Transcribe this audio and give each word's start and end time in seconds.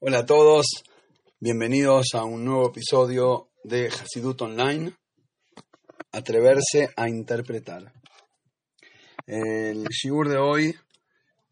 Hola 0.00 0.20
a 0.20 0.26
todos, 0.26 0.66
bienvenidos 1.40 2.10
a 2.14 2.22
un 2.22 2.44
nuevo 2.44 2.68
episodio 2.68 3.50
de 3.64 3.88
Hasidut 3.88 4.40
Online, 4.42 4.94
Atreverse 6.12 6.90
a 6.94 7.08
Interpretar. 7.08 7.92
El 9.26 9.88
shiur 9.88 10.28
de 10.28 10.38
hoy 10.38 10.76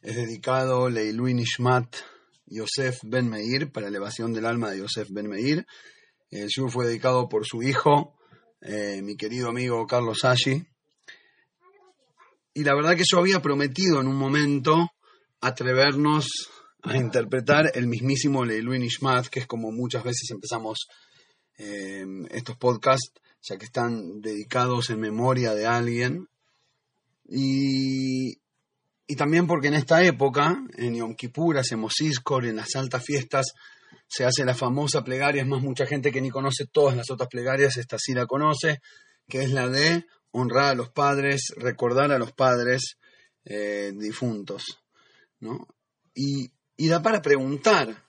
es 0.00 0.14
dedicado 0.14 0.86
a 0.86 0.90
Leilui 0.90 1.34
Nishmat 1.34 1.96
Yosef 2.46 3.00
Ben 3.02 3.28
Meir, 3.28 3.72
para 3.72 3.88
elevación 3.88 4.32
del 4.32 4.46
alma 4.46 4.70
de 4.70 4.78
Yosef 4.78 5.08
Ben 5.10 5.28
Meir. 5.28 5.66
El 6.30 6.46
shiur 6.46 6.70
fue 6.70 6.86
dedicado 6.86 7.28
por 7.28 7.44
su 7.44 7.64
hijo, 7.64 8.16
eh, 8.60 9.00
mi 9.02 9.16
querido 9.16 9.48
amigo 9.48 9.84
Carlos 9.88 10.24
Ashi. 10.24 10.64
Y 12.54 12.62
la 12.62 12.76
verdad 12.76 12.96
que 12.96 13.02
yo 13.10 13.18
había 13.18 13.42
prometido 13.42 14.00
en 14.00 14.06
un 14.06 14.16
momento 14.16 14.92
atrevernos 15.40 16.28
a 16.86 16.96
interpretar 16.96 17.72
el 17.74 17.86
mismísimo 17.86 18.44
Leilui 18.44 18.78
Nishmat, 18.78 19.26
que 19.26 19.40
es 19.40 19.46
como 19.46 19.72
muchas 19.72 20.04
veces 20.04 20.30
empezamos 20.30 20.88
eh, 21.58 22.04
estos 22.30 22.56
podcasts, 22.56 23.12
ya 23.42 23.56
que 23.56 23.66
están 23.66 24.20
dedicados 24.20 24.90
en 24.90 25.00
memoria 25.00 25.54
de 25.54 25.66
alguien. 25.66 26.28
Y, 27.28 28.38
y 29.06 29.16
también 29.16 29.46
porque 29.46 29.68
en 29.68 29.74
esta 29.74 30.02
época, 30.04 30.56
en 30.76 30.94
Yom 30.94 31.14
Kippur, 31.14 31.58
hacemos 31.58 32.00
Iskor, 32.00 32.46
en 32.46 32.56
las 32.56 32.76
altas 32.76 33.04
fiestas, 33.04 33.46
se 34.08 34.24
hace 34.24 34.44
la 34.44 34.54
famosa 34.54 35.02
plegaria, 35.02 35.42
es 35.42 35.48
más, 35.48 35.62
mucha 35.62 35.86
gente 35.86 36.12
que 36.12 36.20
ni 36.20 36.30
conoce 36.30 36.66
todas 36.66 36.96
las 36.96 37.10
otras 37.10 37.28
plegarias, 37.28 37.76
esta 37.76 37.98
sí 37.98 38.14
la 38.14 38.26
conoce, 38.26 38.80
que 39.28 39.42
es 39.42 39.50
la 39.50 39.68
de 39.68 40.06
honrar 40.30 40.70
a 40.70 40.74
los 40.74 40.90
padres, 40.90 41.52
recordar 41.56 42.12
a 42.12 42.18
los 42.18 42.32
padres 42.32 42.96
eh, 43.44 43.92
difuntos. 43.96 44.64
¿no? 45.40 45.66
Y, 46.14 46.50
y 46.76 46.88
da 46.88 47.02
para 47.02 47.22
preguntar, 47.22 48.04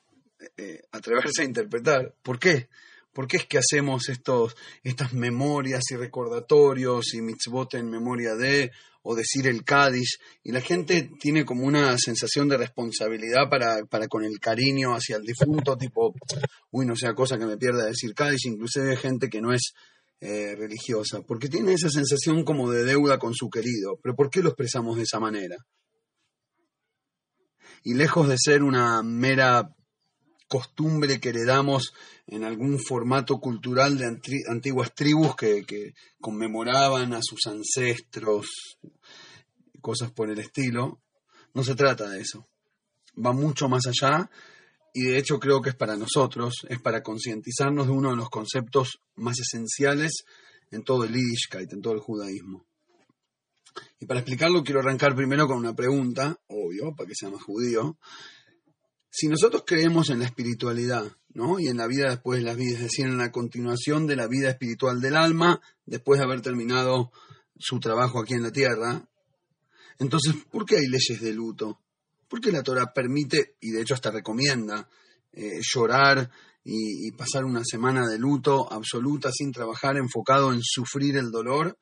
eh, 0.57 0.81
atreverse 0.91 1.41
a 1.41 1.45
interpretar, 1.45 2.15
¿por 2.21 2.39
qué? 2.39 2.69
¿Por 3.13 3.27
qué 3.27 3.37
es 3.37 3.45
que 3.47 3.57
hacemos 3.57 4.09
estos, 4.09 4.55
estas 4.83 5.13
memorias 5.13 5.81
y 5.89 5.95
recordatorios 5.95 7.15
y 7.15 7.21
mitzvot 7.21 7.73
en 7.73 7.89
memoria 7.89 8.35
de, 8.35 8.71
o 9.01 9.15
decir 9.15 9.47
el 9.47 9.63
Cádiz? 9.63 10.19
Y 10.43 10.51
la 10.51 10.61
gente 10.61 11.09
tiene 11.19 11.43
como 11.43 11.65
una 11.65 11.97
sensación 11.97 12.47
de 12.47 12.57
responsabilidad 12.57 13.49
para, 13.49 13.85
para 13.85 14.07
con 14.07 14.23
el 14.23 14.39
cariño 14.39 14.93
hacia 14.93 15.15
el 15.15 15.23
difunto, 15.23 15.75
tipo, 15.77 16.13
uy, 16.69 16.85
no 16.85 16.95
sea 16.95 17.15
cosa 17.15 17.39
que 17.39 17.47
me 17.47 17.57
pierda 17.57 17.85
decir 17.85 18.13
Cádiz, 18.13 18.45
inclusive 18.45 18.95
gente 18.97 19.29
que 19.29 19.41
no 19.41 19.51
es 19.51 19.73
eh, 20.19 20.55
religiosa, 20.55 21.21
porque 21.21 21.49
tiene 21.49 21.73
esa 21.73 21.89
sensación 21.89 22.43
como 22.43 22.69
de 22.69 22.83
deuda 22.83 23.17
con 23.17 23.33
su 23.33 23.49
querido. 23.49 23.99
Pero 24.01 24.15
¿por 24.15 24.29
qué 24.29 24.43
lo 24.43 24.49
expresamos 24.49 24.97
de 24.97 25.03
esa 25.03 25.19
manera? 25.19 25.57
Y 27.83 27.93
lejos 27.93 28.27
de 28.27 28.37
ser 28.37 28.63
una 28.63 29.01
mera 29.03 29.73
costumbre 30.47 31.19
que 31.19 31.29
heredamos 31.29 31.93
en 32.25 32.43
algún 32.43 32.79
formato 32.79 33.39
cultural 33.39 33.97
de 33.97 34.05
antiguas 34.49 34.93
tribus 34.93 35.35
que, 35.35 35.93
conmemoraban 36.19 37.13
a 37.13 37.19
sus 37.21 37.45
ancestros, 37.47 38.47
cosas 39.81 40.11
por 40.11 40.29
el 40.29 40.39
estilo, 40.39 41.01
no 41.53 41.63
se 41.63 41.75
trata 41.75 42.09
de 42.09 42.21
eso. 42.21 42.47
Va 43.23 43.31
mucho 43.31 43.69
más 43.69 43.83
allá 43.87 44.29
y 44.93 45.03
de 45.03 45.17
hecho 45.17 45.39
creo 45.39 45.61
que 45.61 45.69
es 45.69 45.75
para 45.75 45.95
nosotros, 45.95 46.65
es 46.69 46.79
para 46.81 47.01
concientizarnos 47.01 47.87
de 47.87 47.93
uno 47.93 48.11
de 48.11 48.17
los 48.17 48.29
conceptos 48.29 48.99
más 49.15 49.39
esenciales 49.39 50.25
en 50.71 50.83
todo 50.83 51.03
el 51.05 51.13
Yiddishkeit, 51.13 51.71
en 51.71 51.81
todo 51.81 51.93
el 51.93 51.99
judaísmo. 51.99 52.65
Y 53.99 54.05
para 54.05 54.19
explicarlo 54.19 54.63
quiero 54.63 54.79
arrancar 54.79 55.15
primero 55.15 55.47
con 55.47 55.57
una 55.57 55.73
pregunta, 55.73 56.39
obvio, 56.47 56.95
para 56.95 57.07
que 57.07 57.15
sea 57.15 57.29
más 57.29 57.43
judío. 57.43 57.97
Si 59.09 59.27
nosotros 59.27 59.63
creemos 59.65 60.09
en 60.09 60.19
la 60.19 60.25
espiritualidad, 60.25 61.11
¿no? 61.33 61.59
Y 61.59 61.67
en 61.67 61.77
la 61.77 61.87
vida 61.87 62.09
después 62.09 62.39
de 62.39 62.45
la 62.45 62.53
vida, 62.53 62.75
es 62.75 62.81
decir, 62.81 63.05
en 63.05 63.17
la 63.17 63.31
continuación 63.31 64.07
de 64.07 64.15
la 64.15 64.27
vida 64.27 64.49
espiritual 64.49 65.01
del 65.01 65.15
alma, 65.15 65.61
después 65.85 66.19
de 66.19 66.25
haber 66.25 66.41
terminado 66.41 67.11
su 67.57 67.79
trabajo 67.79 68.19
aquí 68.19 68.33
en 68.33 68.43
la 68.43 68.51
tierra, 68.51 69.07
entonces, 69.99 70.35
¿por 70.51 70.65
qué 70.65 70.77
hay 70.77 70.87
leyes 70.87 71.21
de 71.21 71.33
luto? 71.33 71.81
¿Por 72.27 72.41
qué 72.41 72.51
la 72.51 72.63
Torah 72.63 72.93
permite, 72.93 73.55
y 73.61 73.71
de 73.71 73.81
hecho 73.81 73.93
hasta 73.93 74.11
recomienda, 74.11 74.87
eh, 75.31 75.59
llorar 75.61 76.29
y, 76.69 77.07
y, 77.07 77.11
pasar 77.11 77.45
una 77.45 77.63
semana 77.63 78.05
de 78.05 78.19
luto 78.19 78.71
absoluta 78.71 79.29
sin 79.31 79.51
trabajar, 79.51 79.95
enfocado 79.95 80.51
en 80.51 80.59
sufrir 80.61 81.15
el 81.15 81.31
dolor? 81.31 81.77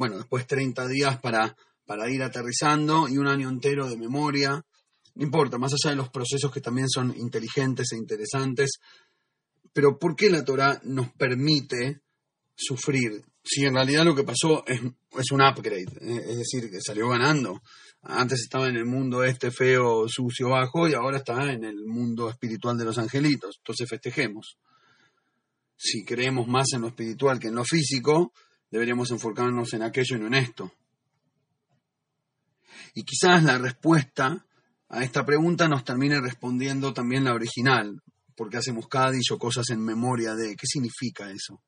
bueno, 0.00 0.16
después 0.16 0.46
30 0.46 0.88
días 0.88 1.20
para, 1.20 1.54
para 1.84 2.08
ir 2.10 2.22
aterrizando 2.22 3.06
y 3.06 3.18
un 3.18 3.28
año 3.28 3.50
entero 3.50 3.86
de 3.86 3.98
memoria. 3.98 4.64
No 5.14 5.22
importa, 5.22 5.58
más 5.58 5.74
allá 5.74 5.90
de 5.90 5.96
los 5.96 6.08
procesos 6.08 6.50
que 6.50 6.62
también 6.62 6.88
son 6.88 7.14
inteligentes 7.18 7.92
e 7.92 7.98
interesantes, 7.98 8.80
pero 9.74 9.98
¿por 9.98 10.16
qué 10.16 10.30
la 10.30 10.42
Torah 10.42 10.80
nos 10.84 11.12
permite 11.12 12.00
sufrir? 12.54 13.22
Si 13.44 13.66
en 13.66 13.74
realidad 13.74 14.06
lo 14.06 14.14
que 14.14 14.24
pasó 14.24 14.64
es, 14.66 14.80
es 15.18 15.32
un 15.32 15.42
upgrade, 15.42 15.92
eh, 16.00 16.24
es 16.30 16.38
decir, 16.38 16.70
que 16.70 16.80
salió 16.80 17.10
ganando. 17.10 17.60
Antes 18.02 18.40
estaba 18.40 18.68
en 18.68 18.76
el 18.76 18.86
mundo 18.86 19.24
este 19.24 19.50
feo, 19.50 20.08
sucio, 20.08 20.48
bajo, 20.48 20.88
y 20.88 20.94
ahora 20.94 21.18
está 21.18 21.52
en 21.52 21.64
el 21.64 21.84
mundo 21.84 22.30
espiritual 22.30 22.78
de 22.78 22.84
los 22.84 22.98
angelitos. 22.98 23.56
Entonces 23.58 23.88
festejemos. 23.88 24.58
Si 25.76 26.04
creemos 26.04 26.46
más 26.48 26.72
en 26.74 26.82
lo 26.82 26.88
espiritual 26.88 27.38
que 27.38 27.48
en 27.48 27.54
lo 27.54 27.64
físico, 27.64 28.32
deberíamos 28.70 29.10
enfocarnos 29.10 29.72
en 29.74 29.82
aquello 29.82 30.16
y 30.16 30.20
no 30.20 30.26
en 30.28 30.34
esto. 30.34 30.72
Y 32.94 33.04
quizás 33.04 33.44
la 33.44 33.58
respuesta 33.58 34.46
a 34.88 35.04
esta 35.04 35.24
pregunta 35.24 35.68
nos 35.68 35.84
termine 35.84 36.20
respondiendo 36.20 36.92
también 36.92 37.24
la 37.24 37.34
original, 37.34 38.02
porque 38.34 38.56
hacemos 38.56 38.88
Cádiz 38.88 39.30
o 39.30 39.38
cosas 39.38 39.68
en 39.70 39.84
memoria 39.84 40.34
de 40.34 40.56
qué 40.56 40.66
significa 40.66 41.30
eso. 41.30 41.62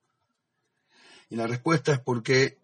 Y 1.28 1.36
la 1.36 1.46
respuesta 1.46 1.92
es 1.92 2.00
porque 2.00 2.58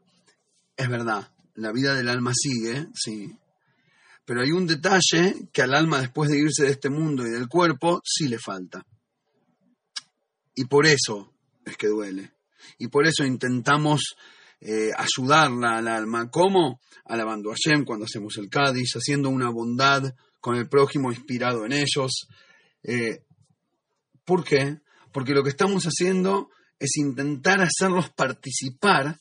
es 0.76 0.88
verdad, 0.88 1.32
la 1.54 1.72
vida 1.72 1.94
del 1.94 2.08
alma 2.08 2.32
sigue, 2.34 2.86
sí, 2.94 3.36
pero 4.28 4.42
hay 4.42 4.50
un 4.50 4.66
detalle 4.66 5.48
que 5.54 5.62
al 5.62 5.72
alma 5.72 6.02
después 6.02 6.28
de 6.28 6.36
irse 6.36 6.64
de 6.64 6.72
este 6.72 6.90
mundo 6.90 7.26
y 7.26 7.30
del 7.30 7.48
cuerpo 7.48 8.02
sí 8.04 8.28
le 8.28 8.38
falta. 8.38 8.84
Y 10.54 10.66
por 10.66 10.84
eso 10.84 11.32
es 11.64 11.78
que 11.78 11.86
duele. 11.86 12.34
Y 12.76 12.88
por 12.88 13.06
eso 13.06 13.24
intentamos 13.24 14.16
eh, 14.60 14.90
ayudarla 14.94 15.78
al 15.78 15.88
alma. 15.88 16.28
¿Cómo? 16.30 16.78
Alabando 17.06 17.50
a 17.50 17.54
Hashem 17.54 17.86
cuando 17.86 18.04
hacemos 18.04 18.36
el 18.36 18.50
Cádiz, 18.50 18.92
haciendo 18.96 19.30
una 19.30 19.48
bondad 19.48 20.14
con 20.40 20.56
el 20.56 20.68
prójimo 20.68 21.10
inspirado 21.10 21.64
en 21.64 21.72
ellos. 21.72 22.28
Eh, 22.82 23.24
¿Por 24.26 24.44
qué? 24.44 24.82
Porque 25.10 25.32
lo 25.32 25.42
que 25.42 25.48
estamos 25.48 25.84
haciendo 25.84 26.50
es 26.78 26.98
intentar 26.98 27.62
hacerlos 27.62 28.10
participar 28.10 29.18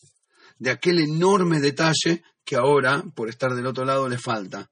de 0.59 0.69
aquel 0.69 1.00
enorme 1.00 1.62
detalle 1.62 2.24
que 2.44 2.57
ahora, 2.57 3.06
por 3.16 3.29
estar 3.29 3.56
del 3.56 3.68
otro 3.68 3.85
lado, 3.85 4.09
le 4.09 4.18
falta. 4.18 4.69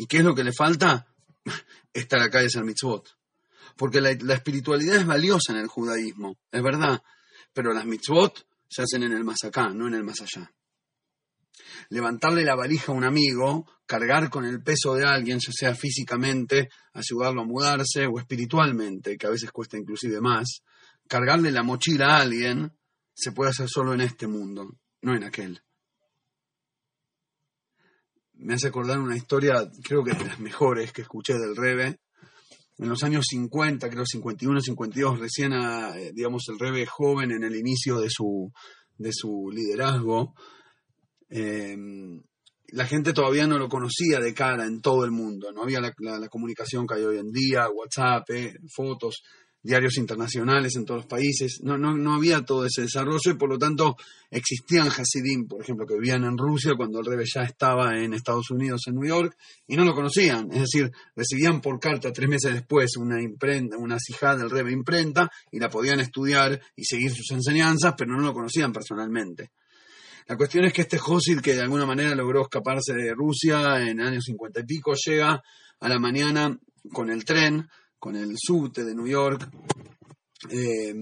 ¿Y 0.00 0.06
qué 0.06 0.16
es 0.16 0.24
lo 0.24 0.34
que 0.34 0.44
le 0.44 0.54
falta? 0.54 1.06
Estar 1.92 2.22
acá 2.22 2.42
y 2.42 2.46
hacer 2.46 2.64
mitzvot. 2.64 3.06
Porque 3.76 4.00
la, 4.00 4.16
la 4.22 4.32
espiritualidad 4.32 4.96
es 4.96 5.04
valiosa 5.04 5.52
en 5.52 5.58
el 5.58 5.66
judaísmo, 5.66 6.38
es 6.50 6.62
verdad, 6.62 7.02
pero 7.52 7.74
las 7.74 7.84
mitzvot 7.84 8.46
se 8.66 8.80
hacen 8.80 9.02
en 9.02 9.12
el 9.12 9.24
más 9.24 9.44
acá, 9.44 9.68
no 9.74 9.88
en 9.88 9.94
el 9.94 10.02
más 10.02 10.22
allá. 10.22 10.50
Levantarle 11.90 12.44
la 12.44 12.54
valija 12.54 12.92
a 12.92 12.94
un 12.94 13.04
amigo, 13.04 13.70
cargar 13.84 14.30
con 14.30 14.46
el 14.46 14.62
peso 14.62 14.94
de 14.94 15.04
alguien, 15.04 15.38
ya 15.38 15.52
sea 15.52 15.74
físicamente, 15.74 16.70
ayudarlo 16.94 17.42
a 17.42 17.44
mudarse 17.44 18.06
o 18.06 18.18
espiritualmente, 18.18 19.18
que 19.18 19.26
a 19.26 19.30
veces 19.30 19.52
cuesta 19.52 19.76
inclusive 19.76 20.18
más, 20.22 20.62
cargarle 21.08 21.52
la 21.52 21.62
mochila 21.62 22.16
a 22.16 22.20
alguien 22.22 22.72
se 23.12 23.32
puede 23.32 23.50
hacer 23.50 23.68
solo 23.68 23.92
en 23.92 24.00
este 24.00 24.26
mundo, 24.26 24.78
no 25.02 25.14
en 25.14 25.24
aquel. 25.24 25.60
Me 28.42 28.54
hace 28.54 28.68
acordar 28.68 28.98
una 28.98 29.16
historia, 29.16 29.70
creo 29.82 30.02
que 30.02 30.12
de 30.12 30.24
las 30.24 30.40
mejores 30.40 30.92
que 30.92 31.02
escuché 31.02 31.34
del 31.34 31.56
Rebe, 31.56 32.00
en 32.78 32.88
los 32.88 33.02
años 33.02 33.26
50, 33.28 33.90
creo 33.90 34.06
51, 34.06 34.60
52, 34.60 35.18
recién, 35.18 35.52
a, 35.52 35.98
eh, 35.98 36.12
digamos, 36.14 36.48
el 36.48 36.58
Rebe 36.58 36.86
joven 36.86 37.30
en 37.30 37.44
el 37.44 37.54
inicio 37.54 38.00
de 38.00 38.08
su, 38.08 38.50
de 38.96 39.12
su 39.12 39.50
liderazgo, 39.52 40.34
em, 41.28 42.22
la 42.68 42.86
gente 42.86 43.12
todavía 43.12 43.46
no 43.46 43.58
lo 43.58 43.68
conocía 43.68 44.18
de 44.18 44.32
cara 44.32 44.64
en 44.64 44.80
todo 44.80 45.04
el 45.04 45.10
mundo, 45.10 45.52
no 45.52 45.62
había 45.62 45.80
la, 45.80 45.92
la, 45.98 46.28
comunicación 46.28 46.86
que 46.86 46.94
hay 46.94 47.02
hoy 47.02 47.18
en 47.18 47.30
día, 47.30 47.68
WhatsApp, 47.68 48.30
eh, 48.30 48.54
fotos, 48.74 49.22
diarios 49.62 49.98
internacionales 49.98 50.74
en 50.76 50.84
todos 50.84 51.00
los 51.00 51.06
países, 51.06 51.60
no, 51.62 51.76
no, 51.76 51.94
no 51.94 52.14
había 52.14 52.44
todo 52.44 52.64
ese 52.64 52.82
desarrollo 52.82 53.30
y 53.30 53.34
por 53.34 53.50
lo 53.50 53.58
tanto 53.58 53.96
existían 54.30 54.88
Hasidim, 54.88 55.46
por 55.46 55.62
ejemplo, 55.62 55.86
que 55.86 55.94
vivían 55.94 56.24
en 56.24 56.38
Rusia 56.38 56.72
cuando 56.76 57.00
el 57.00 57.06
Rebe 57.06 57.24
ya 57.26 57.42
estaba 57.42 57.98
en 57.98 58.14
Estados 58.14 58.50
Unidos, 58.50 58.82
en 58.86 58.94
New 58.94 59.08
York, 59.08 59.36
y 59.66 59.76
no 59.76 59.84
lo 59.84 59.94
conocían, 59.94 60.50
es 60.52 60.60
decir, 60.60 60.90
recibían 61.14 61.60
por 61.60 61.78
carta 61.78 62.12
tres 62.12 62.28
meses 62.28 62.54
después 62.54 62.96
una 62.96 63.20
imprenta, 63.20 63.76
una 63.76 63.98
cijada 63.98 64.36
del 64.36 64.50
Rebe 64.50 64.72
imprenta 64.72 65.30
y 65.50 65.58
la 65.58 65.68
podían 65.68 66.00
estudiar 66.00 66.60
y 66.74 66.84
seguir 66.84 67.12
sus 67.12 67.30
enseñanzas, 67.32 67.94
pero 67.96 68.12
no 68.12 68.20
lo 68.20 68.32
conocían 68.32 68.72
personalmente. 68.72 69.50
La 70.26 70.36
cuestión 70.36 70.64
es 70.64 70.72
que 70.72 70.82
este 70.82 70.96
Josid, 70.96 71.40
que 71.40 71.54
de 71.54 71.62
alguna 71.62 71.86
manera 71.86 72.14
logró 72.14 72.42
escaparse 72.42 72.94
de 72.94 73.12
Rusia 73.14 73.80
en 73.80 74.00
años 74.00 74.24
cincuenta 74.24 74.60
y 74.60 74.64
pico, 74.64 74.94
llega 74.94 75.42
a 75.80 75.88
la 75.88 75.98
mañana 75.98 76.56
con 76.92 77.10
el 77.10 77.24
tren 77.24 77.68
con 78.00 78.16
el 78.16 78.34
subte 78.36 78.82
de 78.82 78.94
New 78.94 79.06
York 79.06 79.48
eh, 80.48 80.94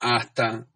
hasta 0.00 0.66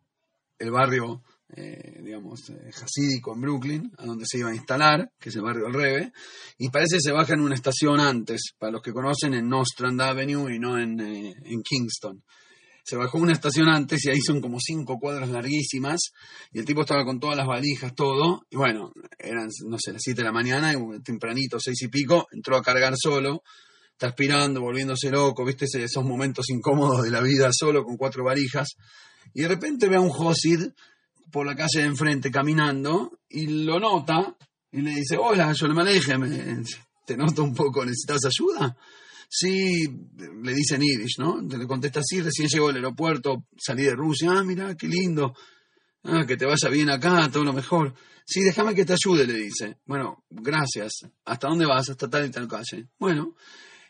el 0.59 0.71
barrio, 0.71 1.23
eh, 1.57 2.01
digamos, 2.05 2.51
eh, 2.51 2.71
hasídico 2.71 3.35
en 3.35 3.41
Brooklyn, 3.41 3.93
a 3.97 4.05
donde 4.05 4.27
se 4.27 4.39
iba 4.39 4.51
a 4.51 4.55
instalar, 4.55 5.11
que 5.19 5.31
es 5.31 5.37
el 5.37 5.43
barrio 5.43 5.65
del 5.65 5.75
Rebe, 5.75 6.13
y 6.59 6.69
parece 6.69 6.97
que 6.97 7.03
se 7.03 7.13
baja 7.13 7.33
en 7.33 7.41
una 7.41 7.55
estación 7.55 7.99
antes, 7.99 8.53
para 8.59 8.73
los 8.73 8.83
que 8.83 8.93
conocen, 8.93 9.33
en 9.35 9.49
Nostrand 9.49 10.01
Avenue 10.01 10.55
y 10.55 10.59
no 10.59 10.79
en, 10.79 11.01
en 11.01 11.63
Kingston. 11.63 12.23
Se 12.85 12.97
bajó 12.97 13.17
una 13.17 13.33
estación 13.33 13.67
antes 13.69 14.05
y 14.05 14.11
ahí 14.11 14.21
son 14.21 14.43
como 14.43 14.59
cinco 14.61 14.99
cuadras 14.99 15.31
larguísimas 15.31 16.13
y 16.53 16.59
el 16.59 16.67
tipo 16.67 16.83
estaba 16.83 17.07
con 17.07 17.19
todas 17.19 17.39
las 17.39 17.47
valijas, 17.47 17.95
todo, 17.95 18.45
y 18.51 18.57
bueno, 18.57 18.93
eran, 19.19 19.49
no 19.67 19.79
sé, 19.79 19.93
las 19.93 20.03
siete 20.03 20.21
de 20.21 20.27
la 20.27 20.33
mañana, 20.33 20.75
y 20.75 21.01
tempranito, 21.03 21.59
seis 21.59 21.81
y 21.81 21.89
pico, 21.89 22.29
entró 22.33 22.59
a 22.59 22.63
cargar 22.63 22.95
solo, 22.99 23.43
transpirando, 23.97 24.61
volviéndose 24.61 25.11
loco, 25.11 25.45
viste 25.45 25.67
esos 25.83 26.05
momentos 26.05 26.51
incómodos 26.51 27.03
de 27.03 27.11
la 27.11 27.21
vida 27.21 27.51
solo 27.53 27.85
con 27.85 27.97
cuatro 27.97 28.25
valijas, 28.25 28.75
y 29.33 29.43
de 29.43 29.49
repente 29.49 29.89
ve 29.89 29.97
a 29.97 30.01
un 30.01 30.11
Josid 30.11 30.69
por 31.31 31.47
la 31.47 31.57
calle 31.57 31.81
de 31.81 31.87
enfrente 31.87 32.31
caminando 32.31 33.19
y 33.29 33.65
lo 33.65 33.81
nota 33.81 34.37
y 34.71 34.83
le 34.83 34.91
dice, 34.91 35.17
hola, 35.17 35.53
yo 35.53 35.67
le 35.67 35.75
maneje, 35.75 36.15
te 37.07 37.17
noto 37.17 37.43
un 37.43 37.55
poco, 37.55 37.85
¿necesitas 37.85 38.25
ayuda? 38.25 38.77
Sí, 39.29 39.85
le 40.43 40.55
dicen 40.55 40.83
Irish, 40.83 41.19
¿no? 41.19 41.41
Le 41.41 41.67
contesta, 41.67 42.01
sí, 42.05 42.21
recién 42.21 42.49
llegó 42.49 42.69
al 42.69 42.77
aeropuerto, 42.77 43.47
salí 43.57 43.85
de 43.85 43.95
Rusia, 43.95 44.31
ah, 44.33 44.45
mira, 44.45 44.77
qué 44.77 44.87
lindo, 44.87 45.35
ah, 46.05 46.25
que 46.27 46.37
te 46.37 46.47
vaya 46.47 46.69
bien 46.71 46.91
acá, 46.91 47.29
todo 47.33 47.45
lo 47.45 47.53
mejor. 47.53 47.95
Sí, 48.27 48.41
déjame 48.43 48.75
que 48.75 48.85
te 48.85 48.95
ayude, 48.95 49.27
le 49.27 49.35
dice. 49.35 49.79
Bueno, 49.85 50.25
gracias. 50.31 51.01
¿Hasta 51.25 51.49
dónde 51.49 51.67
vas? 51.67 51.91
Hasta 51.91 52.09
tal 52.09 52.27
y 52.27 52.31
tal 52.31 52.49
calle. 52.49 52.89
Bueno, 52.99 53.35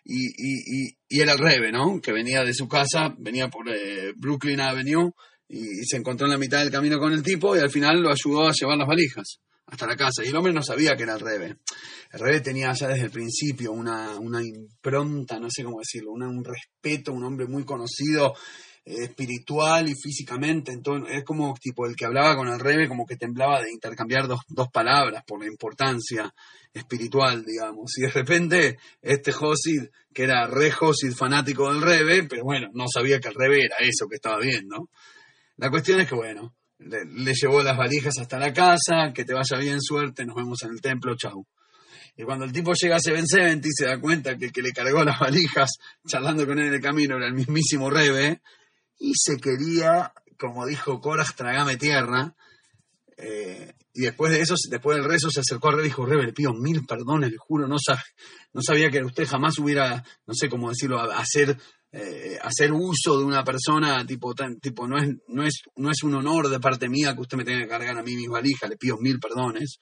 y, 0.05 0.27
y, 0.37 0.97
y, 1.09 1.21
era 1.21 1.33
el 1.33 1.39
Rebe, 1.39 1.73
¿no? 1.73 2.01
Que 2.01 2.13
venía 2.13 2.45
de 2.45 2.53
su 2.53 2.69
casa, 2.69 3.15
venía 3.19 3.49
por 3.49 3.69
eh, 3.69 4.13
Brooklyn 4.15 4.61
Avenue 4.61 5.13
y, 5.49 5.85
se 5.85 5.97
encontró 5.97 6.27
en 6.27 6.33
la 6.33 6.39
mitad 6.39 6.61
del 6.61 6.71
camino 6.71 6.99
con 6.99 7.13
el 7.13 7.23
tipo 7.23 7.57
y 7.57 7.61
al 7.61 7.71
final 7.71 8.03
lo 8.03 8.11
ayudó 8.11 8.47
a 8.47 8.53
llevar 8.53 8.77
las 8.77 8.89
valijas 8.89 9.41
hasta 9.67 9.87
la 9.87 9.97
casa. 9.97 10.23
Y 10.25 10.29
el 10.29 10.37
hombre 10.37 10.53
no 10.53 10.63
sabía 10.63 10.95
que 10.95 11.05
era 11.05 11.15
el 11.15 11.21
Rebe. 11.21 11.57
El 12.13 12.21
Rebe 12.21 12.41
tenía 12.41 12.73
ya 12.73 12.89
desde 12.89 13.07
el 13.07 13.11
principio 13.11 13.73
una, 13.73 14.19
una 14.19 14.43
impronta, 14.43 15.39
no 15.41 15.49
sé 15.51 15.65
cómo 15.65 15.79
decirlo, 15.79 16.13
un 16.13 16.45
respeto, 16.45 17.13
un 17.13 17.25
hombre 17.25 17.47
muy 17.47 17.65
conocido 17.65 18.35
espiritual 18.85 19.89
y 19.89 19.95
físicamente. 19.95 20.73
Entonces, 20.73 21.17
es 21.17 21.25
como 21.25 21.55
tipo 21.55 21.87
el 21.87 21.97
que 21.97 22.05
hablaba 22.05 22.37
con 22.37 22.49
el 22.49 22.61
Rebe, 22.61 22.89
como 22.89 23.07
que 23.07 23.17
temblaba 23.17 23.63
de 23.63 23.73
intercambiar 23.73 24.29
dos, 24.29 24.41
dos 24.49 24.69
palabras 24.71 25.25
por 25.27 25.41
la 25.41 25.47
importancia 25.47 26.33
espiritual, 26.73 27.45
digamos. 27.45 27.97
Y 27.97 28.03
de 28.03 28.11
repente, 28.11 28.79
este 29.01 29.33
Josid, 29.33 29.85
que 30.13 30.25
era 30.25 30.47
re 30.47 30.71
Josid 30.71 31.13
fanático 31.13 31.73
del 31.73 31.83
Rebe, 31.83 32.25
pero 32.25 32.45
bueno, 32.45 32.69
no 32.75 32.85
sabía 32.93 33.21
que 33.21 33.29
el 33.29 33.35
Rebe 33.35 33.65
era 33.65 33.77
eso 33.81 34.07
que 34.09 34.17
estaba 34.17 34.39
viendo. 34.39 34.91
La 35.57 35.71
cuestión 35.71 36.01
es 36.01 36.09
que, 36.09 36.17
bueno, 36.17 36.55
le, 36.79 37.33
llevó 37.33 37.63
las 37.63 37.77
valijas 37.77 38.19
hasta 38.19 38.39
la 38.39 38.53
casa, 38.53 39.13
que 39.15 39.25
te 39.25 39.33
vaya 39.33 39.57
bien, 39.59 39.81
suerte, 39.81 40.27
nos 40.27 40.37
vemos 40.37 40.63
en 40.65 40.71
el 40.71 40.81
templo, 40.81 41.15
chau. 41.17 41.47
Y 42.17 42.23
cuando 42.23 42.45
el 42.45 42.53
tipo 42.53 42.73
llega 42.75 42.97
a 42.97 43.01
Seven 43.01 43.27
Seventy 43.27 43.71
se 43.73 43.87
da 43.87 44.01
cuenta 44.01 44.37
que 44.37 44.47
el 44.47 44.53
que 44.53 44.63
le 44.63 44.73
cargó 44.73 45.03
las 45.05 45.19
valijas 45.19 45.71
charlando 46.07 46.47
con 46.47 46.59
él 46.59 46.69
en 46.69 46.75
el 46.75 46.81
camino 46.81 47.17
era 47.17 47.27
el 47.27 47.35
mismísimo 47.35 47.91
Rebe 47.91 48.41
y 48.99 49.13
se 49.15 49.39
quería, 49.39 50.13
como 50.39 50.67
dijo 50.67 51.01
Coras, 51.01 51.35
tragame 51.35 51.77
tierra. 51.77 52.35
Eh, 53.17 53.73
y 53.93 54.03
después 54.03 54.33
de 54.33 54.41
eso, 54.41 54.55
después 54.71 54.97
del 54.97 55.09
rezo, 55.09 55.31
se 55.31 55.41
acercó 55.41 55.69
a 55.69 55.73
Rebe 55.73 55.85
y 55.85 55.89
dijo, 55.89 56.05
Rebe, 56.05 56.27
le 56.27 56.33
pido 56.33 56.53
mil 56.53 56.85
perdones, 56.85 57.31
le 57.31 57.37
juro, 57.39 57.69
no, 57.69 57.77
no 58.53 58.63
sabía 58.63 58.91
que 58.91 59.05
usted 59.05 59.27
jamás 59.27 59.59
hubiera, 59.59 60.05
no 60.27 60.35
sé 60.35 60.49
cómo 60.49 60.69
decirlo, 60.69 61.01
hacer 61.01 61.57
eh, 61.97 62.37
hacer 62.43 62.73
uso 62.73 63.17
de 63.17 63.25
una 63.25 63.45
persona, 63.45 64.05
tipo, 64.05 64.35
tipo 64.61 64.89
no, 64.89 64.99
es, 64.99 65.15
no, 65.29 65.45
es, 65.45 65.63
no 65.77 65.93
es 65.93 66.03
un 66.03 66.15
honor 66.15 66.49
de 66.49 66.59
parte 66.59 66.89
mía 66.89 67.15
que 67.15 67.21
usted 67.21 67.37
me 67.37 67.45
tenga 67.45 67.63
que 67.63 67.69
cargar 67.69 67.97
a 67.97 68.03
mí 68.03 68.17
mis 68.17 68.29
valijas, 68.29 68.69
le 68.69 68.77
pido 68.77 68.99
mil 68.99 69.21
perdones. 69.21 69.79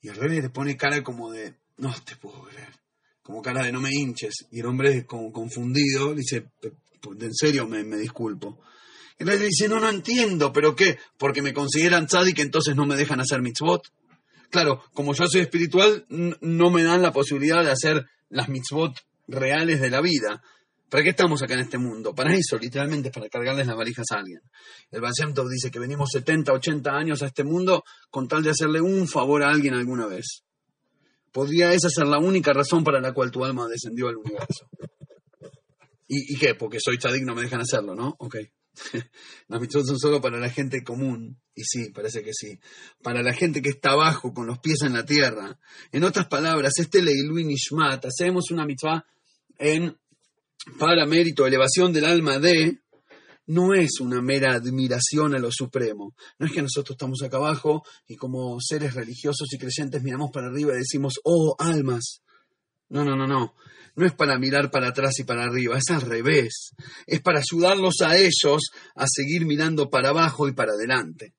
Y 0.00 0.08
el 0.08 0.14
rey 0.14 0.40
le 0.40 0.50
pone 0.50 0.76
cara 0.76 1.02
como 1.02 1.32
de, 1.32 1.56
no 1.78 1.92
te 2.04 2.14
puedo 2.14 2.42
creer, 2.44 2.68
como 3.20 3.42
cara 3.42 3.64
de 3.64 3.72
no 3.72 3.80
me 3.80 3.90
hinches. 3.90 4.46
Y 4.52 4.60
el 4.60 4.66
hombre, 4.66 5.04
como 5.04 5.32
confundido, 5.32 6.10
le 6.10 6.20
dice, 6.20 6.52
en 7.20 7.34
serio 7.34 7.66
me, 7.66 7.82
disculpo. 7.96 8.60
Y 9.18 9.24
le 9.24 9.38
dice, 9.38 9.68
no, 9.68 9.80
no 9.80 9.88
entiendo, 9.88 10.52
¿pero 10.52 10.74
qué? 10.74 10.98
Porque 11.18 11.42
me 11.42 11.52
consideran 11.52 12.06
que 12.34 12.42
entonces 12.42 12.74
no 12.74 12.86
me 12.86 12.96
dejan 12.96 13.20
hacer 13.20 13.42
mitzvot. 13.42 13.82
Claro, 14.50 14.82
como 14.92 15.14
yo 15.14 15.26
soy 15.26 15.40
espiritual, 15.42 16.04
no 16.08 16.70
me 16.70 16.82
dan 16.82 17.02
la 17.02 17.12
posibilidad 17.12 17.64
de 17.64 17.70
hacer 17.70 18.06
las 18.28 18.48
mitzvot 18.48 18.94
reales 19.28 19.80
de 19.80 19.90
la 19.90 20.00
vida. 20.00 20.42
¿Para 20.92 21.04
qué 21.04 21.10
estamos 21.10 21.42
acá 21.42 21.54
en 21.54 21.60
este 21.60 21.78
mundo? 21.78 22.14
Para 22.14 22.34
eso, 22.34 22.58
literalmente, 22.58 23.10
para 23.10 23.26
cargarles 23.30 23.66
las 23.66 23.76
valijas 23.76 24.04
a 24.10 24.18
alguien. 24.18 24.40
El 24.90 25.00
Baal 25.00 25.14
dice 25.50 25.70
que 25.70 25.78
venimos 25.78 26.10
70, 26.12 26.52
80 26.52 26.90
años 26.90 27.22
a 27.22 27.28
este 27.28 27.44
mundo 27.44 27.82
con 28.10 28.28
tal 28.28 28.42
de 28.42 28.50
hacerle 28.50 28.82
un 28.82 29.08
favor 29.08 29.42
a 29.42 29.48
alguien 29.48 29.72
alguna 29.72 30.06
vez. 30.06 30.42
¿Podría 31.32 31.72
esa 31.72 31.88
ser 31.88 32.06
la 32.08 32.18
única 32.18 32.52
razón 32.52 32.84
para 32.84 33.00
la 33.00 33.14
cual 33.14 33.30
tu 33.30 33.42
alma 33.42 33.66
descendió 33.68 34.08
al 34.08 34.18
universo? 34.18 34.66
¿Y, 36.08 36.36
qué? 36.38 36.54
Porque 36.54 36.78
soy 36.80 36.98
chadik, 36.98 37.24
no 37.24 37.34
me 37.34 37.42
dejan 37.42 37.60
hacerlo, 37.60 37.94
¿no? 37.94 38.14
Ok. 38.18 38.36
Las 39.48 39.60
mitzvot 39.60 39.86
son 39.86 39.98
solo 39.98 40.20
para 40.20 40.38
la 40.38 40.50
gente 40.50 40.82
común. 40.82 41.40
Y 41.54 41.62
sí, 41.64 41.90
parece 41.90 42.22
que 42.22 42.32
sí. 42.32 42.58
Para 43.02 43.22
la 43.22 43.32
gente 43.32 43.62
que 43.62 43.70
está 43.70 43.92
abajo, 43.92 44.32
con 44.32 44.46
los 44.46 44.58
pies 44.58 44.82
en 44.82 44.94
la 44.94 45.04
tierra. 45.04 45.58
En 45.90 46.04
otras 46.04 46.26
palabras, 46.26 46.74
este 46.78 47.02
Leilu 47.02 47.34
Nishmat, 47.34 48.04
hacemos 48.04 48.50
una 48.50 48.66
mitzvah 48.66 49.04
en 49.58 49.96
para 50.78 51.06
mérito, 51.06 51.46
elevación 51.46 51.92
del 51.92 52.04
alma 52.04 52.38
de, 52.38 52.82
no 53.46 53.74
es 53.74 54.00
una 54.00 54.22
mera 54.22 54.54
admiración 54.54 55.34
a 55.34 55.38
lo 55.38 55.50
supremo. 55.50 56.14
No 56.38 56.46
es 56.46 56.52
que 56.52 56.62
nosotros 56.62 56.94
estamos 56.94 57.22
acá 57.22 57.38
abajo 57.38 57.82
y 58.06 58.16
como 58.16 58.58
seres 58.60 58.94
religiosos 58.94 59.52
y 59.52 59.58
creyentes 59.58 60.02
miramos 60.02 60.30
para 60.32 60.48
arriba 60.48 60.74
y 60.74 60.78
decimos, 60.78 61.14
oh, 61.24 61.56
almas. 61.58 62.22
No, 62.92 63.06
no, 63.06 63.16
no, 63.16 63.26
no. 63.26 63.54
No 63.96 64.06
es 64.06 64.12
para 64.12 64.38
mirar 64.38 64.70
para 64.70 64.88
atrás 64.88 65.18
y 65.18 65.24
para 65.24 65.44
arriba, 65.44 65.78
es 65.78 65.90
al 65.90 66.02
revés. 66.02 66.74
Es 67.06 67.22
para 67.22 67.40
ayudarlos 67.40 68.02
a 68.02 68.18
ellos 68.18 68.70
a 68.94 69.06
seguir 69.08 69.46
mirando 69.46 69.88
para 69.88 70.10
abajo 70.10 70.46
y 70.46 70.52
para 70.52 70.72
adelante. 70.72 71.34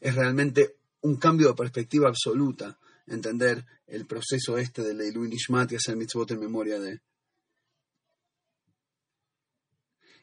Es 0.00 0.14
realmente 0.16 0.74
un 1.02 1.16
cambio 1.16 1.48
de 1.48 1.54
perspectiva 1.54 2.08
absoluta 2.08 2.76
entender 3.06 3.64
el 3.86 4.04
proceso 4.06 4.58
este 4.58 4.82
de 4.82 4.94
Leilu 4.94 5.26
Nishmat 5.26 5.70
y 5.70 5.76
hacer 5.76 5.96
mitzvot 5.96 6.32
en 6.32 6.40
memoria 6.40 6.80
de. 6.80 7.00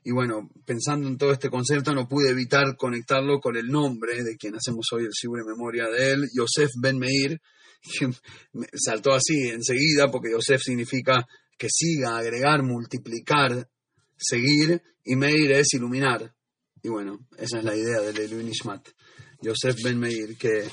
Y 0.04 0.12
bueno, 0.12 0.50
pensando 0.66 1.08
en 1.08 1.18
todo 1.18 1.32
este 1.32 1.50
concepto, 1.50 1.94
no 1.94 2.10
pude 2.10 2.30
evitar 2.30 2.76
conectarlo 2.76 3.40
con 3.40 3.56
el 3.56 3.68
nombre 3.68 4.22
de 4.24 4.36
quien 4.36 4.56
hacemos 4.56 4.88
hoy 4.92 5.04
el 5.04 5.12
Shibur 5.12 5.40
en 5.40 5.48
memoria 5.48 5.88
de 5.88 6.12
él, 6.12 6.30
Yosef 6.34 6.72
Ben 6.82 6.98
Meir, 6.98 7.42
saltó 8.74 9.14
así 9.14 9.50
enseguida, 9.50 10.10
porque 10.12 10.32
Yosef 10.32 10.62
significa 10.62 11.28
que 11.58 11.68
siga, 11.70 12.18
agregar, 12.18 12.64
multiplicar, 12.64 13.70
seguir, 14.18 14.82
y 15.04 15.16
Meir 15.16 15.52
es 15.52 15.74
iluminar. 15.74 16.34
Y 16.82 16.90
bueno, 16.90 17.28
esa 17.38 17.60
es 17.60 17.64
la 17.64 17.76
idea 17.76 18.00
de 18.00 18.14
Leilu 18.14 18.42
Nishmat. 18.42 18.88
Yosef 19.42 19.76
Ben 19.84 20.00
Meir, 20.00 20.38
que 20.38 20.70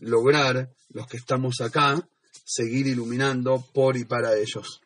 lograr, 0.00 0.70
los 0.90 1.06
que 1.06 1.16
estamos 1.16 1.60
acá, 1.60 2.08
seguir 2.44 2.86
iluminando 2.86 3.64
por 3.72 3.96
y 3.96 4.04
para 4.04 4.36
ellos. 4.36 4.80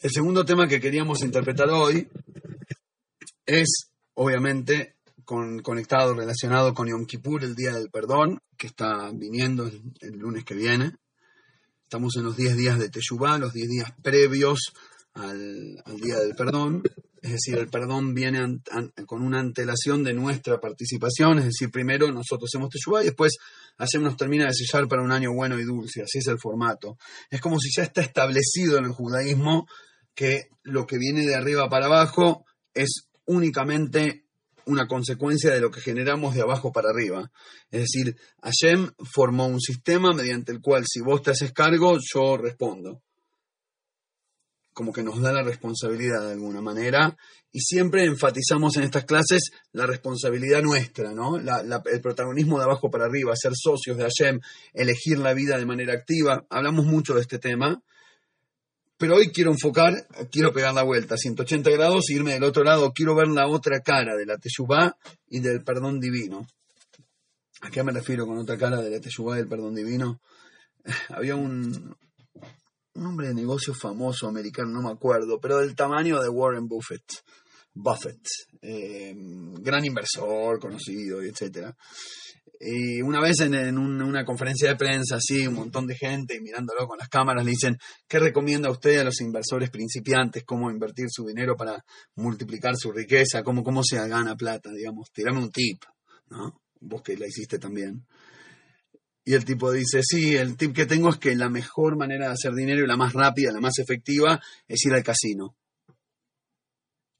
El 0.00 0.10
segundo 0.10 0.44
tema 0.44 0.68
que 0.68 0.80
queríamos 0.80 1.22
interpretar 1.22 1.70
hoy 1.70 2.06
es, 3.46 3.90
obviamente, 4.14 4.93
conectado, 5.24 6.14
relacionado 6.14 6.74
con 6.74 6.88
Yom 6.88 7.06
Kippur, 7.06 7.44
el 7.44 7.54
Día 7.54 7.72
del 7.72 7.90
Perdón, 7.90 8.40
que 8.56 8.66
está 8.66 9.10
viniendo 9.12 9.66
el, 9.66 10.18
lunes 10.18 10.44
que 10.44 10.54
viene. 10.54 10.92
Estamos 11.82 12.16
en 12.16 12.24
los 12.24 12.36
10 12.36 12.56
días 12.56 12.78
de 12.78 12.88
Teshuvah, 12.88 13.38
los 13.38 13.52
10 13.52 13.68
días 13.68 13.92
previos 14.02 14.72
al, 15.14 15.82
Día 16.00 16.18
del 16.18 16.34
Perdón. 16.34 16.82
Es 17.22 17.32
decir, 17.32 17.56
el 17.56 17.68
perdón 17.68 18.12
viene 18.12 18.60
con 19.06 19.22
una 19.22 19.40
antelación 19.40 20.04
de 20.04 20.12
nuestra 20.12 20.60
participación, 20.60 21.38
es 21.38 21.46
decir, 21.46 21.70
primero 21.70 22.12
nosotros 22.12 22.50
hacemos 22.50 22.68
Teshuvah 22.68 23.00
y 23.00 23.06
después 23.06 23.38
hacemos 23.78 24.08
nos 24.08 24.16
termina 24.18 24.44
de 24.44 24.52
sellar 24.52 24.86
para 24.88 25.02
un 25.02 25.10
año 25.10 25.32
bueno 25.32 25.58
y 25.58 25.64
dulce, 25.64 26.02
así 26.02 26.18
es 26.18 26.26
el 26.26 26.38
formato. 26.38 26.98
Es 27.30 27.40
como 27.40 27.58
si 27.58 27.70
ya 27.74 27.84
está 27.84 28.02
establecido 28.02 28.76
en 28.76 28.84
el 28.84 28.92
judaísmo 28.92 29.66
que 30.14 30.48
lo 30.64 30.86
que 30.86 30.98
viene 30.98 31.26
de 31.26 31.34
arriba 31.34 31.68
para 31.70 31.86
abajo 31.86 32.44
es 32.74 33.08
únicamente 33.24 34.23
una 34.66 34.86
consecuencia 34.86 35.52
de 35.52 35.60
lo 35.60 35.70
que 35.70 35.80
generamos 35.80 36.34
de 36.34 36.42
abajo 36.42 36.72
para 36.72 36.90
arriba. 36.90 37.30
Es 37.70 37.82
decir, 37.82 38.16
Hashem 38.42 38.90
formó 39.12 39.46
un 39.46 39.60
sistema 39.60 40.12
mediante 40.12 40.52
el 40.52 40.60
cual 40.60 40.84
si 40.86 41.00
vos 41.00 41.22
te 41.22 41.30
haces 41.30 41.52
cargo, 41.52 41.98
yo 42.12 42.36
respondo. 42.36 43.02
como 44.72 44.92
que 44.92 45.04
nos 45.04 45.20
da 45.20 45.32
la 45.32 45.44
responsabilidad 45.44 46.26
de 46.26 46.32
alguna 46.32 46.60
manera 46.60 47.16
y 47.52 47.60
siempre 47.60 48.04
enfatizamos 48.04 48.76
en 48.76 48.82
estas 48.82 49.04
clases 49.04 49.52
la 49.70 49.86
responsabilidad 49.86 50.60
nuestra, 50.62 51.12
¿no? 51.12 51.36
el 51.36 52.00
protagonismo 52.02 52.58
de 52.58 52.64
abajo 52.64 52.90
para 52.90 53.04
arriba, 53.04 53.36
ser 53.36 53.52
socios 53.54 53.96
de 53.96 54.02
Hashem, 54.02 54.40
elegir 54.72 55.18
la 55.18 55.32
vida 55.32 55.56
de 55.56 55.64
manera 55.64 55.94
activa. 55.94 56.44
Hablamos 56.50 56.84
mucho 56.86 57.14
de 57.14 57.20
este 57.20 57.38
tema, 57.38 57.80
pero 58.96 59.16
hoy 59.16 59.30
quiero 59.32 59.50
enfocar, 59.50 60.06
quiero 60.30 60.52
pegar 60.52 60.74
la 60.74 60.82
vuelta 60.82 61.14
a 61.14 61.18
180 61.18 61.70
grados 61.70 62.08
e 62.08 62.14
irme 62.14 62.34
del 62.34 62.44
otro 62.44 62.62
lado, 62.64 62.92
quiero 62.92 63.14
ver 63.14 63.28
la 63.28 63.48
otra 63.48 63.80
cara 63.80 64.16
de 64.16 64.26
la 64.26 64.38
Teshuvah 64.38 64.96
y 65.28 65.40
del 65.40 65.62
perdón 65.62 66.00
divino. 66.00 66.46
¿A 67.60 67.70
qué 67.70 67.82
me 67.82 67.92
refiero 67.92 68.26
con 68.26 68.38
otra 68.38 68.58
cara 68.58 68.80
de 68.80 68.90
la 68.90 69.00
Teshuvah 69.00 69.36
y 69.36 69.38
del 69.38 69.48
perdón 69.48 69.74
divino? 69.74 70.20
Había 71.08 71.34
un, 71.34 71.96
un 72.94 73.06
hombre 73.06 73.28
de 73.28 73.34
negocio 73.34 73.74
famoso 73.74 74.28
americano, 74.28 74.70
no 74.70 74.82
me 74.82 74.92
acuerdo, 74.92 75.40
pero 75.40 75.58
del 75.58 75.74
tamaño 75.74 76.20
de 76.22 76.28
Warren 76.28 76.68
Buffett. 76.68 77.04
Buffett, 77.76 78.20
eh, 78.62 79.12
gran 79.16 79.84
inversor, 79.84 80.60
conocido, 80.60 81.20
etc. 81.22 81.74
Y 82.66 83.02
una 83.02 83.20
vez 83.20 83.40
en, 83.40 83.76
una 83.76 84.24
conferencia 84.24 84.70
de 84.70 84.76
prensa, 84.76 85.16
así, 85.16 85.46
un 85.46 85.54
montón 85.54 85.86
de 85.86 85.96
gente 85.96 86.40
mirándolo 86.40 86.86
con 86.86 86.96
las 86.96 87.10
cámaras, 87.10 87.44
le 87.44 87.50
dicen, 87.50 87.76
¿qué 88.08 88.18
recomienda 88.18 88.70
usted 88.70 89.00
a 89.00 89.04
los 89.04 89.20
inversores 89.20 89.68
principiantes? 89.68 90.44
¿Cómo 90.44 90.70
invertir 90.70 91.06
su 91.10 91.26
dinero 91.26 91.56
para 91.56 91.84
multiplicar 92.14 92.74
su 92.76 92.90
riqueza? 92.90 93.42
¿Cómo, 93.42 93.62
cómo 93.62 93.82
se 93.84 93.96
gana 94.08 94.34
plata? 94.34 94.70
Digamos, 94.70 95.10
tirame 95.12 95.40
un 95.40 95.50
tip, 95.50 95.82
¿no? 96.30 96.62
Vos 96.80 97.02
que 97.02 97.18
la 97.18 97.26
hiciste 97.26 97.58
también. 97.58 98.06
Y 99.26 99.34
el 99.34 99.44
tipo 99.44 99.70
dice, 99.70 100.00
sí, 100.02 100.34
el 100.34 100.56
tip 100.56 100.74
que 100.74 100.86
tengo 100.86 101.10
es 101.10 101.18
que 101.18 101.34
la 101.34 101.50
mejor 101.50 101.98
manera 101.98 102.28
de 102.28 102.32
hacer 102.32 102.54
dinero 102.54 102.82
y 102.82 102.88
la 102.88 102.96
más 102.96 103.12
rápida, 103.12 103.52
la 103.52 103.60
más 103.60 103.78
efectiva, 103.78 104.40
es 104.66 104.84
ir 104.86 104.94
al 104.94 105.04
casino. 105.04 105.54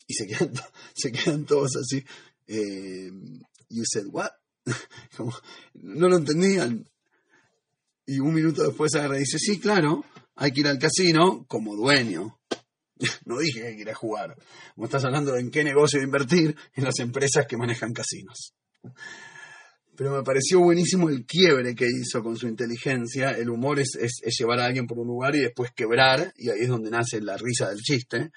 Y 0.07 0.15
se 0.15 0.27
quedan, 0.27 0.53
se 0.95 1.13
quedan 1.13 1.45
todos 1.45 1.77
así. 1.77 2.03
Eh, 2.47 3.11
you 3.69 3.85
said 3.85 4.07
what? 4.11 4.31
No 5.75 6.09
lo 6.09 6.16
entendían. 6.16 6.88
Y 8.06 8.18
un 8.18 8.35
minuto 8.35 8.62
después 8.62 8.94
agarra 8.94 9.16
y 9.16 9.21
dice, 9.21 9.38
sí, 9.38 9.59
claro, 9.59 10.04
hay 10.37 10.52
que 10.52 10.61
ir 10.61 10.68
al 10.68 10.78
casino 10.78 11.44
como 11.47 11.76
dueño. 11.76 12.38
No 13.26 13.38
dije 13.38 13.61
que 13.61 13.75
quiera 13.75 13.94
jugar. 13.94 14.37
Como 14.75 14.87
estás 14.87 15.04
hablando 15.04 15.33
de 15.33 15.40
en 15.40 15.50
qué 15.50 15.64
negocio 15.64 16.00
invertir, 16.00 16.56
en 16.75 16.85
las 16.85 17.00
empresas 17.00 17.44
que 17.47 17.56
manejan 17.56 17.92
casinos 17.92 18.54
pero 19.97 20.16
me 20.16 20.23
pareció 20.23 20.61
buenísimo 20.61 21.09
el 21.09 21.25
quiebre 21.25 21.75
que 21.75 21.87
hizo 21.87 22.23
con 22.23 22.37
su 22.37 22.49
inteligencia. 22.49 23.30
El 23.30 23.50
humor 23.50 23.78
es, 23.78 23.97
llevar 24.38 24.61
a 24.61 24.66
alguien 24.66 24.87
por 24.87 24.99
un 24.99 25.06
lugar 25.06 25.37
y 25.37 25.40
después 25.40 25.71
quebrar, 25.73 26.33
y 26.37 26.50
ahí 26.50 26.61
es 26.61 26.68
donde 26.68 26.90
nace 26.90 27.21
la 27.21 27.37
risa 27.37 27.68
del 27.68 27.80
chiste, 27.80 28.30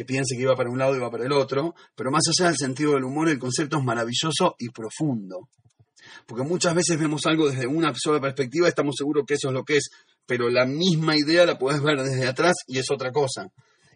que 0.00 0.06
piense 0.06 0.34
que 0.34 0.40
iba 0.40 0.56
para 0.56 0.70
un 0.70 0.78
lado 0.78 0.96
y 0.96 0.98
va 0.98 1.10
para 1.10 1.26
el 1.26 1.32
otro, 1.32 1.74
pero 1.94 2.10
más 2.10 2.22
allá 2.26 2.48
del 2.48 2.56
sentido 2.56 2.94
del 2.94 3.04
humor, 3.04 3.28
el 3.28 3.38
concepto 3.38 3.76
es 3.76 3.84
maravilloso 3.84 4.56
y 4.58 4.70
profundo. 4.70 5.50
Porque 6.26 6.42
muchas 6.42 6.74
veces 6.74 6.98
vemos 6.98 7.26
algo 7.26 7.50
desde 7.50 7.66
una 7.66 7.92
sola 7.94 8.18
perspectiva, 8.18 8.66
estamos 8.66 8.94
seguros 8.96 9.26
que 9.28 9.34
eso 9.34 9.48
es 9.48 9.52
lo 9.52 9.62
que 9.62 9.76
es, 9.76 9.90
pero 10.24 10.48
la 10.48 10.64
misma 10.64 11.18
idea 11.18 11.44
la 11.44 11.58
puedes 11.58 11.82
ver 11.82 11.98
desde 12.02 12.26
atrás 12.26 12.54
y 12.66 12.78
es 12.78 12.90
otra 12.90 13.12
cosa, 13.12 13.48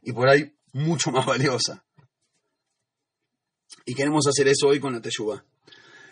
y 0.03 0.13
por 0.13 0.29
ahí 0.29 0.53
mucho 0.75 1.11
más 1.11 1.25
valiosa. 1.25 1.83
Y 3.87 3.95
queremos 3.95 4.27
hacer 4.27 4.47
eso 4.49 4.69
hoy 4.69 4.81
con 4.81 4.93
la 4.93 5.01
Teyuba 5.01 5.43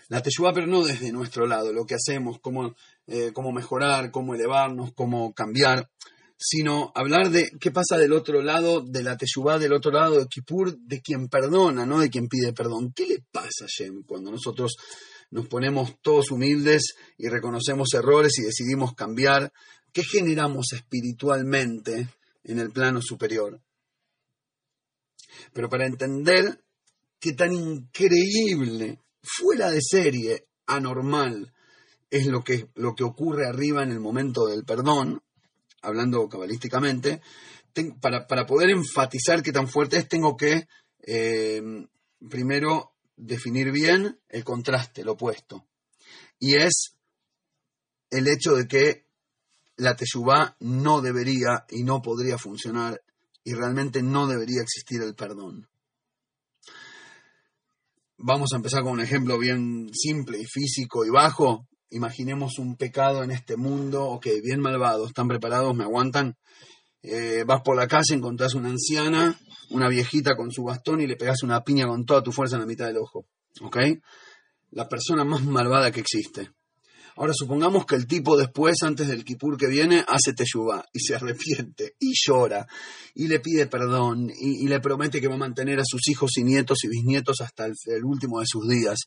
la 0.09 0.23
Teshuvah, 0.23 0.55
pero 0.55 0.67
no 0.67 0.85
desde 0.85 1.13
nuestro 1.13 1.47
lado, 1.47 1.71
lo 1.71 1.85
que 1.85 1.97
hacemos, 1.97 2.39
cómo, 2.41 2.75
eh, 3.07 3.31
cómo 3.35 3.53
mejorar, 3.53 4.11
cómo 4.11 4.35
elevarnos, 4.35 4.93
cómo 4.95 5.35
cambiar, 5.35 5.91
sino 6.45 6.91
hablar 6.97 7.31
de 7.31 7.51
qué 7.61 7.71
pasa 7.71 7.97
del 7.97 8.13
otro 8.13 8.43
lado 8.43 8.81
de 8.81 9.03
la 9.05 9.17
Teshuvah, 9.17 9.59
del 9.59 9.73
otro 9.73 9.93
lado 9.93 10.19
de 10.19 10.27
Kippur, 10.27 10.77
de 10.77 11.01
quien 11.01 11.29
perdona, 11.29 11.87
no 11.87 12.01
de 12.01 12.11
quien 12.11 12.27
pide 12.27 12.53
perdón. 12.53 12.93
¿Qué 12.93 13.07
le 13.07 13.25
pasa, 13.31 13.67
Shem, 13.69 14.03
cuando 14.03 14.33
nosotros 14.33 14.75
nos 15.31 15.47
ponemos 15.47 16.01
todos 16.03 16.33
humildes 16.33 16.95
y 17.17 17.29
reconocemos 17.29 17.95
errores 17.95 18.39
y 18.39 18.43
decidimos 18.43 18.95
cambiar? 18.95 19.53
¿Qué 19.93 20.03
generamos 20.03 20.73
espiritualmente 20.73 22.09
en 22.43 22.59
el 22.59 22.73
plano 22.73 23.01
superior? 23.01 23.61
Pero 25.53 25.69
para 25.69 25.87
entender 25.87 26.65
qué 27.21 27.35
tan 27.35 27.53
increíble 27.53 28.99
fuera 29.23 29.71
de 29.71 29.81
serie, 29.81 30.49
anormal, 30.67 31.53
es 32.11 32.27
lo 32.27 32.43
que, 32.43 32.69
lo 32.75 32.95
que 32.95 33.05
ocurre 33.05 33.47
arriba 33.47 33.83
en 33.83 33.93
el 33.93 34.01
momento 34.01 34.47
del 34.47 34.65
perdón, 34.65 35.23
hablando 35.83 36.29
cabalísticamente, 36.29 37.21
para, 38.01 38.47
poder 38.47 38.71
enfatizar 38.71 39.43
qué 39.43 39.53
tan 39.53 39.69
fuerte 39.69 39.99
es, 39.99 40.09
tengo 40.09 40.37
que 40.37 40.67
eh, 41.03 41.63
primero 42.29 42.95
definir 43.17 43.71
bien 43.73 44.21
el 44.29 44.45
contraste, 44.45 45.05
lo 45.05 45.13
opuesto. 45.13 45.67
Y 46.39 46.55
es 46.57 46.97
el 48.11 48.29
hecho 48.29 48.55
de 48.55 48.67
que 48.69 49.07
la 49.77 49.97
teshuvá 49.97 50.57
no 50.61 51.01
debería 51.01 51.65
y 51.71 51.83
no 51.83 52.03
podría 52.03 52.39
funcionar 52.39 53.03
y 53.45 53.55
realmente 53.55 54.03
no 54.03 54.27
debería 54.27 54.63
existir 54.63 55.03
el 55.03 55.15
perdón. 55.15 55.69
Vamos 58.19 58.51
a 58.53 58.57
empezar 58.57 58.83
con 58.83 58.93
un 58.93 59.01
ejemplo 59.01 59.39
bien 59.39 59.91
simple 59.93 60.39
y 60.39 60.45
físico 60.45 61.05
y 61.05 61.11
bajo. 61.11 61.67
Imaginemos 61.93 62.59
un 62.59 62.77
pecado 62.77 63.23
en 63.23 63.31
este 63.31 63.57
mundo, 63.57 64.07
ok, 64.07 64.27
bien 64.43 64.61
malvado, 64.61 65.07
¿están 65.07 65.29
preparados? 65.29 65.75
¿Me 65.75 65.85
aguantan? 65.85 66.37
Eh, 67.03 67.45
vas 67.47 67.61
por 67.61 67.77
la 67.77 67.87
calle, 67.87 68.15
encontrás 68.15 68.55
una 68.55 68.71
anciana, 68.71 69.39
una 69.69 69.89
viejita 69.89 70.35
con 70.35 70.51
su 70.51 70.65
bastón 70.65 71.03
y 71.03 71.07
le 71.07 71.17
pegas 71.17 71.43
una 71.43 71.63
piña 71.63 71.87
con 71.87 72.07
toda 72.07 72.23
tu 72.23 72.33
fuerza 72.33 72.57
en 72.57 72.63
la 72.63 72.67
mitad 72.67 72.87
del 72.87 72.97
ojo, 72.97 73.27
¿ok? 73.61 73.77
La 74.71 74.89
persona 74.89 75.23
más 75.25 75.43
malvada 75.43 75.91
que 75.91 76.01
existe. 76.01 76.51
Ahora 77.17 77.35
supongamos 77.35 77.85
que 77.85 77.97
el 77.97 78.07
tipo 78.07 78.39
después, 78.39 78.77
antes 78.83 79.07
del 79.09 79.23
kipur 79.23 79.59
que 79.59 79.67
viene, 79.67 80.03
hace 80.09 80.33
teshuvah 80.33 80.87
y 80.95 81.01
se 81.01 81.15
arrepiente 81.15 81.95
y 82.01 82.15
llora 82.15 82.67
y 83.15 83.29
le 83.29 83.41
pide 83.41 83.67
perdón 83.67 84.31
y, 84.35 84.67
le 84.67 84.81
promete 84.81 85.21
que 85.21 85.29
va 85.29 85.35
a 85.35 85.39
mantener 85.39 85.79
a 85.79 85.85
sus 85.85 86.09
hijos 86.09 86.31
y 86.39 86.45
nietos 86.45 86.85
y 86.85 86.89
bisnietos 86.89 87.43
hasta 87.43 87.67
el 87.67 88.05
último 88.05 88.41
de 88.41 88.47
sus 88.47 88.67
días. 88.67 89.01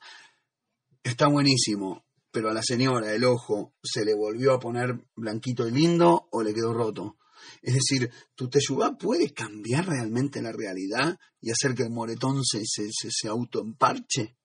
Está 1.02 1.28
buenísimo, 1.28 2.06
pero 2.36 2.50
a 2.50 2.54
la 2.54 2.62
señora 2.62 3.14
el 3.14 3.24
ojo 3.24 3.76
se 3.82 4.04
le 4.04 4.14
volvió 4.14 4.54
a 4.54 4.60
poner 4.60 5.08
blanquito 5.16 5.66
y 5.70 5.72
lindo 5.72 6.28
o 6.34 6.44
le 6.44 6.54
quedó 6.54 6.74
roto. 6.74 7.16
Es 7.62 7.76
decir, 7.76 8.12
tu 8.36 8.50
teshuvah 8.50 8.98
puede 8.98 9.32
cambiar 9.32 9.88
realmente 9.88 10.42
la 10.42 10.52
realidad 10.52 11.18
y 11.40 11.52
hacer 11.52 11.74
que 11.74 11.84
el 11.84 11.92
moretón 11.92 12.44
se, 12.44 12.64
se, 12.66 12.90
se, 12.92 13.08
se 13.10 13.30
autoemparche. 13.30 14.36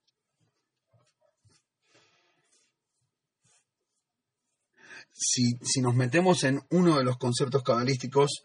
si, 5.12 5.80
nos 5.80 5.96
metemos 5.96 6.44
en 6.44 6.60
uno 6.70 6.98
de 6.98 7.04
los 7.04 7.18
conceptos 7.18 7.64
cabalísticos, 7.64 8.42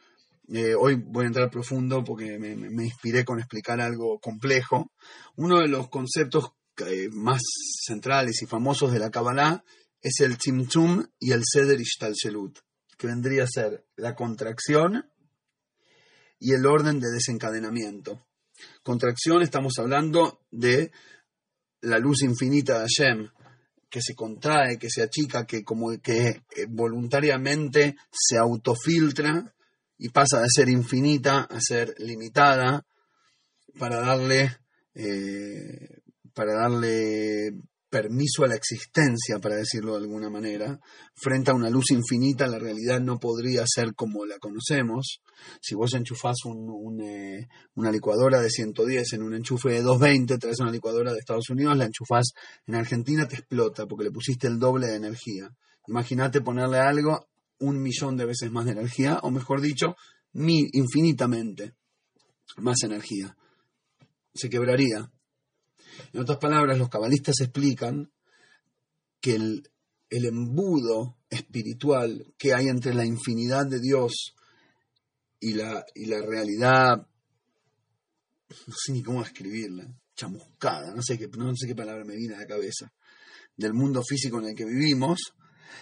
eh, 0.47 0.73
hoy 0.75 0.95
voy 0.95 1.25
a 1.25 1.27
entrar 1.27 1.51
profundo 1.51 2.03
porque 2.03 2.39
me, 2.39 2.83
inspiré 2.83 3.23
con 3.23 3.39
explicar 3.39 3.79
algo 3.79 4.19
complejo, 4.19 4.91
uno 5.35 5.59
de 5.59 5.67
los 5.67 5.89
conceptos 5.89 6.49
más 7.11 7.41
centrales 7.85 8.41
y 8.41 8.45
famosos 8.45 8.91
de 8.91 8.99
la 8.99 9.11
Kabbalah 9.11 9.63
es 10.01 10.19
el 10.19 10.37
Tzimtzum 10.37 11.05
y 11.19 11.31
el 11.31 11.41
Seder 11.43 11.79
Ishtalshelut, 11.79 12.59
que 12.97 13.07
vendría 13.07 13.43
a 13.43 13.47
ser 13.47 13.85
la 13.95 14.15
contracción 14.15 15.09
y 16.39 16.53
el 16.53 16.65
orden 16.65 16.99
de 16.99 17.09
desencadenamiento. 17.11 18.27
Contracción, 18.83 19.41
estamos 19.41 19.73
hablando 19.79 20.45
de 20.51 20.91
la 21.81 21.99
luz 21.99 22.21
infinita 22.23 22.79
de 22.79 22.87
Hashem, 22.87 23.29
que 23.89 24.01
se 24.01 24.13
contrae, 24.13 24.77
que 24.77 24.89
se 24.89 25.01
achica, 25.01 25.45
que 25.45 25.63
como 25.63 25.89
que 26.01 26.27
eh, 26.27 26.65
voluntariamente 26.67 27.95
se 28.11 28.37
autofiltra 28.37 29.55
y 29.97 30.09
pasa 30.09 30.41
de 30.41 30.47
ser 30.49 30.69
infinita 30.69 31.47
a 31.49 31.59
ser 31.61 31.95
limitada 31.99 32.85
para 33.79 33.99
darle 33.99 34.57
eh, 34.93 36.01
para 36.35 36.53
darle 36.53 37.53
permiso 37.89 38.43
a 38.43 38.47
la 38.47 38.55
existencia, 38.55 39.39
para 39.39 39.55
decirlo 39.55 39.93
de 39.93 39.99
alguna 39.99 40.29
manera, 40.29 40.79
frente 41.15 41.51
a 41.51 41.53
una 41.53 41.69
luz 41.69 41.91
infinita, 41.91 42.45
la 42.45 42.59
realidad 42.59 42.99
no 42.99 43.19
podría 43.19 43.63
ser 43.65 43.95
como 43.95 44.25
la 44.25 44.37
conocemos. 44.37 45.21
Si 45.61 45.75
vos 45.75 45.93
enchufás 45.93 46.35
eh, 47.01 47.47
una 47.75 47.91
licuadora 47.91 48.41
de 48.41 48.49
110 48.49 49.13
en 49.13 49.23
un 49.23 49.33
enchufe 49.35 49.69
de 49.69 49.81
220, 49.81 50.37
traes 50.37 50.59
una 50.59 50.71
licuadora 50.71 51.13
de 51.13 51.19
Estados 51.19 51.49
Unidos, 51.49 51.77
la 51.77 51.85
enchufás 51.85 52.33
en 52.67 52.75
Argentina, 52.75 53.29
te 53.29 53.35
explota 53.35 53.85
porque 53.85 54.03
le 54.03 54.11
pusiste 54.11 54.47
el 54.47 54.59
doble 54.59 54.87
de 54.87 54.95
energía. 54.95 55.49
Imagínate 55.87 56.41
ponerle 56.41 56.79
algo 56.79 57.27
un 57.59 57.81
millón 57.81 58.17
de 58.17 58.25
veces 58.25 58.51
más 58.51 58.65
de 58.65 58.71
energía, 58.73 59.19
o 59.23 59.31
mejor 59.31 59.61
dicho, 59.61 59.95
mil, 60.33 60.67
infinitamente 60.73 61.75
más 62.57 62.83
energía. 62.83 63.37
Se 64.33 64.49
quebraría. 64.49 65.09
En 66.13 66.21
otras 66.21 66.37
palabras, 66.37 66.77
los 66.77 66.89
cabalistas 66.89 67.35
explican 67.41 68.11
que 69.19 69.35
el, 69.35 69.69
embudo 70.09 71.17
espiritual 71.29 72.33
que 72.37 72.53
hay 72.53 72.67
entre 72.67 72.93
la 72.93 73.05
infinidad 73.05 73.65
de 73.65 73.79
Dios 73.79 74.35
y 75.39 75.53
la, 75.53 75.83
y 75.93 76.05
la 76.05 76.21
realidad, 76.21 77.07
no 78.49 78.73
sé 78.73 78.93
ni 78.93 79.03
cómo 79.03 79.21
describirla, 79.21 79.93
chamuscada, 80.15 80.93
no 80.93 81.01
sé, 81.01 81.17
qué, 81.17 81.27
no 81.27 81.53
sé 81.55 81.67
qué 81.67 81.75
palabra 81.75 82.05
me 82.05 82.15
viene 82.15 82.35
a 82.35 82.39
la 82.39 82.47
cabeza, 82.47 82.93
del 83.57 83.73
mundo 83.73 84.01
físico 84.03 84.39
en 84.39 84.49
el 84.49 84.55
que 84.55 84.65
vivimos, 84.65 85.33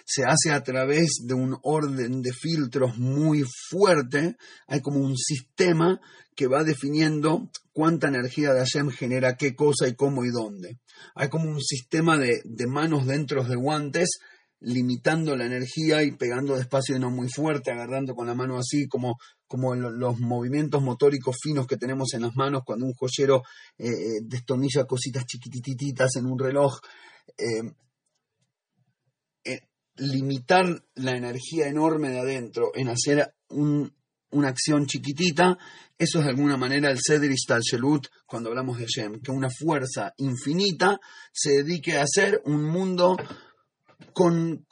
se 0.06 0.24
hace 0.24 0.52
a 0.52 0.64
través 0.64 1.22
de 1.26 1.34
un 1.34 1.58
orden 1.64 2.22
de 2.22 2.32
filtros 2.34 2.98
muy 2.98 3.44
fuerte. 3.70 4.36
Hay 4.68 4.82
como 4.82 5.00
un 5.00 5.18
sistema 5.18 6.00
que 6.36 6.48
va 6.48 6.64
definiendo 6.64 7.50
cuánta 7.72 8.08
energía 8.08 8.54
de 8.54 8.60
Hashem 8.60 8.90
genera 8.90 9.38
qué 9.38 9.56
cosa 9.56 9.88
y 9.88 9.96
cómo 9.96 10.26
y 10.26 10.30
dónde. 10.32 10.80
Hay 11.16 11.30
como 11.30 11.50
un 11.50 11.62
sistema 11.62 12.18
de, 12.18 12.42
de 12.44 12.68
manos 12.68 13.06
dentro 13.06 13.44
de 13.44 13.56
guantes 13.56 14.20
limitando 14.64 15.36
la 15.36 15.46
energía 15.46 16.04
y 16.04 16.12
pegando 16.12 16.56
despacio 16.56 16.96
y 16.96 17.00
no 17.00 17.12
muy 17.12 17.30
fuerte, 17.30 17.72
agarrando 17.72 18.16
con 18.16 18.28
la 18.28 18.34
mano 18.34 18.58
así, 18.58 18.88
como, 18.88 19.18
como 19.46 19.76
los 19.76 20.20
movimientos 20.20 20.82
motóricos 20.82 21.36
finos 21.42 21.68
que 21.68 21.78
tenemos 21.78 22.14
en 22.14 22.22
las 22.22 22.36
manos 22.36 22.64
cuando 22.66 22.86
un 22.86 22.94
joyero 22.94 23.44
eh, 23.78 23.90
eh, 23.90 24.20
destornilla 24.24 24.86
cositas 24.86 25.26
chiquitititas 25.26 26.16
en 26.16 26.26
un 26.26 26.40
reloj. 26.40 26.80
Eh, 27.38 27.74
limitar 29.98 30.66
la 30.96 31.12
energía 31.12 31.68
enorme 31.68 32.10
de 32.10 32.20
adentro 32.20 32.72
en 32.74 32.90
hacer 32.90 33.36
una 33.50 34.48
acción 34.48 34.86
chiquitita, 34.86 35.58
eso 35.98 36.20
es 36.20 36.26
de 36.26 36.32
alguna 36.32 36.58
manera 36.58 36.90
el 36.90 36.98
Sedrist 37.00 37.52
al-Shelut 37.52 38.08
cuando 38.26 38.50
hablamos 38.50 38.80
de 38.80 38.86
Shem, 38.88 39.22
que 39.22 39.32
una 39.32 39.50
fuerza 39.50 40.14
infinita 40.18 41.00
se 41.32 41.64
dedique 41.64 41.98
a 41.98 42.04
hacer 42.04 42.42
un 42.46 42.64
mundo 42.64 43.16
con, 44.14 44.66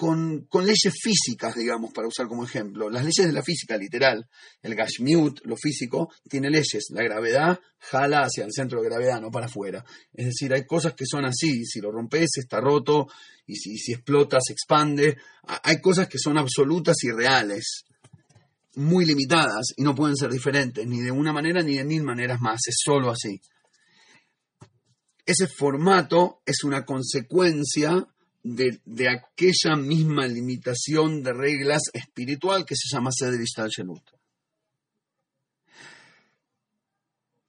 leyes 0.63 0.93
físicas, 1.01 1.55
digamos, 1.55 1.91
para 1.93 2.07
usar 2.07 2.27
como 2.27 2.43
ejemplo. 2.43 2.89
Las 2.89 3.03
leyes 3.03 3.27
de 3.27 3.33
la 3.33 3.43
física, 3.43 3.77
literal. 3.77 4.27
El 4.61 4.75
Gashmiut, 4.75 5.41
lo 5.45 5.55
físico, 5.55 6.11
tiene 6.29 6.49
leyes. 6.49 6.87
La 6.89 7.03
gravedad 7.03 7.59
jala 7.79 8.23
hacia 8.23 8.45
el 8.45 8.51
centro 8.53 8.81
de 8.81 8.89
gravedad, 8.89 9.19
no 9.19 9.31
para 9.31 9.47
afuera. 9.47 9.83
Es 10.13 10.27
decir, 10.27 10.53
hay 10.53 10.65
cosas 10.65 10.93
que 10.93 11.05
son 11.05 11.25
así. 11.25 11.65
Si 11.65 11.81
lo 11.81 11.91
rompes, 11.91 12.29
está 12.37 12.59
roto. 12.59 13.07
Y 13.45 13.55
si, 13.55 13.77
si 13.77 13.93
explota, 13.93 14.39
se 14.41 14.53
expande. 14.53 15.17
Hay 15.63 15.81
cosas 15.81 16.07
que 16.07 16.19
son 16.19 16.37
absolutas 16.37 16.97
y 17.03 17.11
reales. 17.11 17.85
Muy 18.75 19.05
limitadas 19.05 19.73
y 19.75 19.83
no 19.83 19.93
pueden 19.95 20.15
ser 20.15 20.31
diferentes, 20.31 20.87
ni 20.87 21.01
de 21.01 21.11
una 21.11 21.33
manera 21.33 21.61
ni 21.61 21.75
de 21.75 21.83
mil 21.83 22.03
maneras 22.03 22.39
más. 22.39 22.61
Es 22.67 22.75
solo 22.83 23.09
así. 23.09 23.41
Ese 25.25 25.47
formato 25.47 26.41
es 26.45 26.63
una 26.63 26.85
consecuencia 26.85 28.07
de, 28.43 29.09
aquella 29.09 29.75
misma 29.75 30.27
limitación 30.27 31.23
de 31.23 31.33
reglas 31.33 31.83
espiritual 31.93 32.65
que 32.65 32.75
se 32.75 32.93
llama 32.93 33.11
Seder 33.11 33.39
Ishtal 33.39 33.69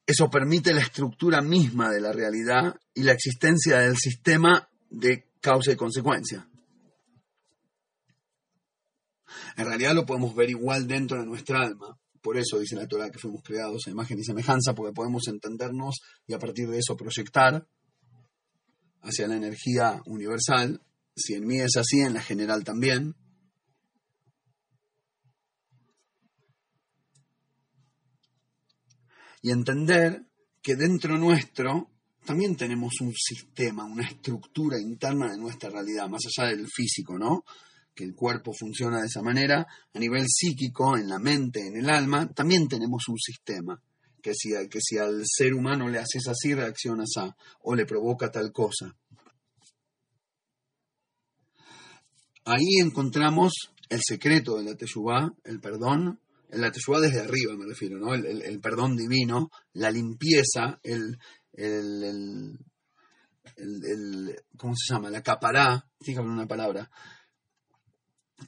Eso 0.07 0.29
permite 0.29 0.75
la 0.75 0.83
estructura 0.83 1.41
misma 1.41 1.91
de 1.91 2.01
la 2.01 2.13
realidad 2.13 2.75
y 2.95 3.03
la 3.03 3.13
existencia 3.13 3.79
del 3.79 3.97
sistema 3.97 4.69
de 4.91 5.29
causa 5.41 5.73
y 5.73 5.77
consecuencia. 5.77 6.47
En 9.57 9.67
realidad 9.67 9.95
lo 9.95 10.05
podemos 10.05 10.35
ver 10.35 10.51
igual 10.51 10.87
dentro 10.87 11.19
de 11.19 11.27
nuestra 11.27 11.63
alma. 11.63 11.99
Por 12.21 12.37
eso 12.37 12.59
dice 12.59 12.77
la 12.77 12.87
Torah 12.87 13.11
que 13.11 13.19
fuimos 13.19 13.43
creados 13.43 13.87
a 13.87 13.91
imagen 13.91 14.19
y 14.19 14.25
semejanza, 14.25 14.75
porque 14.75 14.93
podemos 14.93 15.27
entendernos 15.29 16.01
y 16.27 16.35
a 16.35 16.39
partir 16.39 16.69
de 16.69 16.79
eso 16.79 16.97
proyectar 16.97 17.67
hacia 19.03 19.29
la 19.29 19.37
energía 19.37 20.01
universal. 20.07 20.81
Si 21.15 21.35
en 21.35 21.47
mí 21.47 21.61
es 21.61 21.77
así, 21.77 22.01
en 22.01 22.15
la 22.15 22.23
general 22.23 22.65
también. 22.65 23.15
Y 29.43 29.51
entender 29.51 30.25
que 30.63 30.77
dentro 30.77 31.19
nuestro 31.19 31.91
también 32.25 32.57
tenemos 32.57 33.01
un 33.01 33.13
sistema, 33.13 33.85
una 33.85 34.07
estructura 34.07 34.79
interna 34.81 35.33
de 35.33 35.39
nuestra 35.39 35.71
realidad, 35.71 36.09
más 36.09 36.23
allá 36.27 36.51
del 36.51 36.69
físico, 36.69 37.19
¿no? 37.19 37.45
Que 37.95 38.05
el 38.05 38.15
cuerpo 38.15 38.53
funciona 38.53 39.01
de 39.01 39.09
esa 39.09 39.23
manera, 39.23 39.67
a 39.93 39.99
nivel 39.99 40.27
psíquico, 40.29 40.97
en 40.97 41.09
la 41.09 41.19
mente, 41.19 41.67
en 41.67 41.77
el 41.77 41.91
alma, 41.91 42.33
también 42.33 42.69
tenemos 42.69 43.09
un 43.09 43.19
sistema 43.19 43.83
que 44.23 44.35
si, 44.35 44.51
que 44.71 44.81
si 44.81 44.99
al 44.99 45.23
ser 45.27 45.53
humano 45.53 45.89
le 45.89 45.99
haces 45.99 46.29
así, 46.29 46.55
reacciona 46.55 47.03
así, 47.03 47.35
o 47.63 47.75
le 47.75 47.85
provoca 47.85 48.31
tal 48.31 48.53
cosa. 48.53 48.97
Ahí 52.45 52.81
encontramos 52.81 53.53
el 53.89 54.01
secreto 54.03 54.57
de 54.57 54.65
la 54.65 54.77
Teshuvah, 54.77 55.33
el 55.45 55.61
perdón, 55.61 56.21
la 56.51 56.73
Teshuvah 56.73 57.01
desde 57.01 57.21
arriba 57.21 57.57
me 57.57 57.67
refiero, 57.67 57.99
¿no? 57.99 58.15
El, 58.15 58.61
perdón 58.61 58.97
divino, 58.97 59.51
la 59.75 59.91
limpieza, 59.91 60.81
el, 60.83 61.19
el, 61.53 62.59
¿cómo 64.57 64.75
se 64.77 64.93
llama? 64.93 65.11
La 65.11 65.23
capará, 65.23 65.89
fíjame 66.01 66.31
una 66.31 66.47
palabra, 66.47 66.91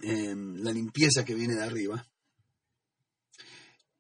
em, 0.03 0.57
la 0.57 0.73
limpieza 0.73 1.25
que 1.25 1.35
viene 1.35 1.55
de 1.55 1.65
arriba. 1.65 2.07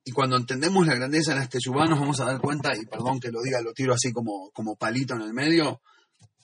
Y 0.04 0.12
cuando 0.12 0.36
entendemos 0.36 0.86
la 0.86 0.94
grandeza 0.94 1.32
de 1.32 1.40
la 1.40 1.48
Teshuvah 1.48 1.86
nos 1.86 1.98
vamos 1.98 2.20
a 2.20 2.26
dar 2.26 2.40
cuenta, 2.40 2.76
y 2.76 2.84
perdón 2.84 3.20
que 3.20 3.30
lo 3.30 3.40
diga, 3.42 3.60
lo 3.62 3.72
tiro 3.72 3.94
así 3.94 4.12
como, 4.12 4.50
como 4.52 4.76
palito 4.76 5.14
en 5.14 5.22
el 5.22 5.32
medio, 5.32 5.80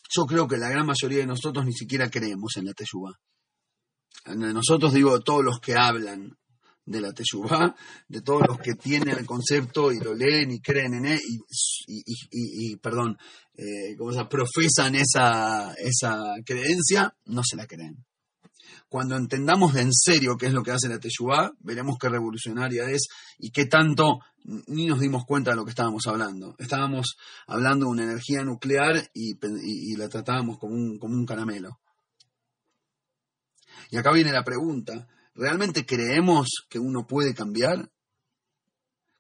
yo 0.09 0.27
creo 0.27 0.49
que 0.49 0.57
la 0.57 0.71
gran 0.71 0.87
mayoría 0.87 1.19
de 1.19 1.27
nosotros 1.27 1.65
ni 1.65 1.73
siquiera 1.73 2.09
creemos 2.09 2.57
en 2.57 2.67
la 2.67 2.73
Teshuvah 2.73 3.19
nosotros 4.27 4.93
digo 4.93 5.21
todos 5.21 5.45
los 5.45 5.61
que 5.61 5.75
hablan 5.75 6.37
de 6.85 7.01
la 7.01 7.13
Teshuvah, 7.13 7.75
de 8.09 8.21
todos 8.21 8.43
los 8.49 8.59
que 8.59 8.75
tienen 8.75 9.17
el 9.17 9.27
concepto 9.27 9.93
y 9.93 10.01
lo 10.01 10.15
leen 10.15 10.51
y 10.51 10.61
creen 10.61 10.95
en 10.95 11.07
él 11.07 11.21
y, 11.87 12.77
perdón, 12.77 13.17
eh, 13.55 13.95
como 13.97 14.13
se 14.13 14.25
profesan 14.25 14.97
esa, 14.97 15.73
esa 15.75 16.35
creencia, 16.45 17.15
no 17.27 17.43
se 17.45 17.57
la 17.57 17.67
creen. 17.67 18.05
Cuando 18.91 19.17
entendamos 19.17 19.73
de 19.73 19.83
en 19.83 19.93
serio 19.93 20.37
qué 20.37 20.47
es 20.47 20.53
lo 20.53 20.65
que 20.65 20.73
hace 20.73 20.89
la 20.89 20.99
Teshuvah, 20.99 21.53
veremos 21.61 21.97
qué 21.97 22.09
revolucionaria 22.09 22.91
es 22.91 23.07
y 23.39 23.53
qué 23.53 23.67
tanto 23.67 24.19
ni 24.43 24.87
nos 24.87 24.99
dimos 24.99 25.25
cuenta 25.25 25.53
de 25.53 25.57
lo 25.57 25.65
que 25.65 25.71
estábamos 25.71 26.09
hablando. 26.09 26.57
Estábamos 26.59 27.17
hablando 27.47 27.87
de 27.87 27.93
una 27.93 28.03
energía 28.03 28.43
nuclear 28.43 29.09
y, 29.15 29.37
la 29.97 30.09
tratábamos 30.09 30.59
como 30.59 30.75
un, 30.75 30.99
como 30.99 31.15
un 31.15 31.25
caramelo. 31.25 31.79
Y 33.91 33.97
acá 33.97 34.11
viene 34.11 34.33
la 34.33 34.43
pregunta, 34.43 35.07
¿realmente 35.37 35.87
creemos 35.87 36.49
que 36.69 36.81
uno 36.81 37.07
puede 37.07 37.33
cambiar? 37.33 37.93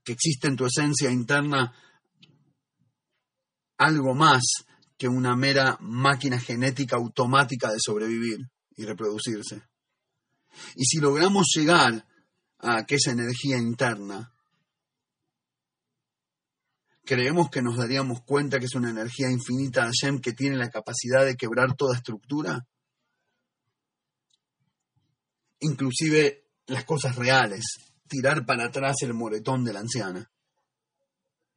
¿Que 0.03 0.11
existe 0.11 0.49
en 0.49 0.57
tu 0.57 0.67
esencia 0.67 1.13
interna 1.13 1.73
algo 3.79 4.17
más 4.17 4.43
que 4.99 5.07
una 5.07 5.37
mera 5.37 5.79
máquina 5.81 6.41
genética 6.41 6.97
automática 6.97 7.71
de 7.71 7.79
sobrevivir 7.79 8.51
y 8.81 8.87
reproducirse? 8.87 9.63
Y 10.75 10.85
si 10.85 10.99
logramos 10.99 11.47
llegar 11.55 12.07
a 12.59 12.79
aquella 12.79 13.13
energía 13.13 13.57
interna, 13.59 14.33
¿creemos 17.05 17.51
que 17.51 17.63
nos 17.63 17.77
daríamos 17.77 18.23
cuenta 18.23 18.59
que 18.59 18.67
es 18.67 18.75
una 18.75 18.91
energía 18.91 19.31
infinita 19.31 19.85
Hashem 19.85 20.21
que 20.21 20.33
tiene 20.33 20.57
la 20.57 20.71
capacidad 20.71 21.25
de 21.25 21.37
quebrar 21.37 21.75
toda 21.77 21.97
estructura? 21.97 22.67
inclusive 25.61 26.47
las 26.67 26.85
cosas 26.85 27.17
reales, 27.17 27.65
tirar 28.09 28.45
para 28.45 28.67
atrás 28.67 28.97
el 29.03 29.15
moretón 29.15 29.65
de 29.65 29.73
la 29.73 29.81
anciana. 29.81 30.31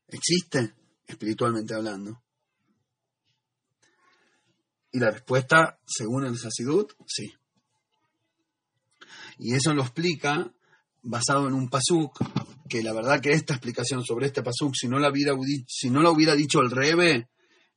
¿Existe? 0.07 0.73
Espiritualmente 1.07 1.73
hablando. 1.73 2.23
Y 4.93 4.99
la 4.99 5.11
respuesta, 5.11 5.79
según 5.85 6.25
el 6.25 6.35
Hasidut, 6.35 6.93
sí. 7.05 7.33
Y 9.39 9.53
eso 9.53 9.73
lo 9.73 9.81
explica 9.81 10.53
basado 11.01 11.47
en 11.47 11.53
un 11.53 11.69
pasuk, 11.69 12.17
que 12.69 12.81
la 12.81 12.93
verdad 12.93 13.19
que 13.19 13.31
esta 13.31 13.55
explicación 13.55 14.05
sobre 14.05 14.27
este 14.27 14.41
pasuk, 14.41 14.73
si 14.73 14.87
no 14.87 14.99
la 14.99 15.09
hubiera, 15.09 15.33
si 15.67 15.89
no 15.89 16.01
la 16.01 16.11
hubiera 16.11 16.35
dicho 16.35 16.61
el 16.61 16.71
Rebe, 16.71 17.27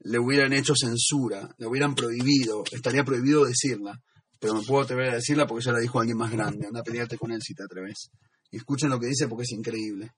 le 0.01 0.19
hubieran 0.21 0.53
hecho 0.53 0.75
censura, 0.77 1.53
le 1.59 1.67
hubieran 1.67 1.97
prohibido, 1.97 2.63
estaría 2.71 3.03
prohibido 3.03 3.45
decirla 3.45 4.01
pero 4.39 4.55
me 4.55 4.63
puedo 4.63 4.83
atrever 4.83 5.11
a 5.11 5.15
decirla 5.15 5.47
porque 5.47 5.65
ya 5.65 5.73
la 5.73 5.81
dijo 5.81 5.99
alguien 5.99 6.19
más 6.19 6.31
grande. 6.31 6.67
Anda 6.67 6.81
a 6.81 6.85
pelearte 6.85 7.17
con 7.17 7.33
él 7.33 7.41
si 7.43 7.55
te 7.55 7.65
atreves. 7.65 8.11
Y 8.51 8.59
escuchen 8.59 8.91
lo 8.91 9.01
que 9.01 9.07
dice 9.07 9.29
porque 9.29 9.45
es 9.45 9.53
increíble. 9.53 10.13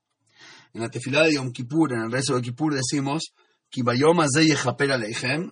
En 0.73 0.81
la 0.81 0.89
tefilada 0.89 1.25
de 1.25 1.33
Yom 1.33 1.51
Kippur, 1.51 1.93
en 1.93 2.01
el 2.01 2.11
rezo 2.11 2.35
de 2.35 2.41
Kippur, 2.41 2.73
decimos: 2.73 3.33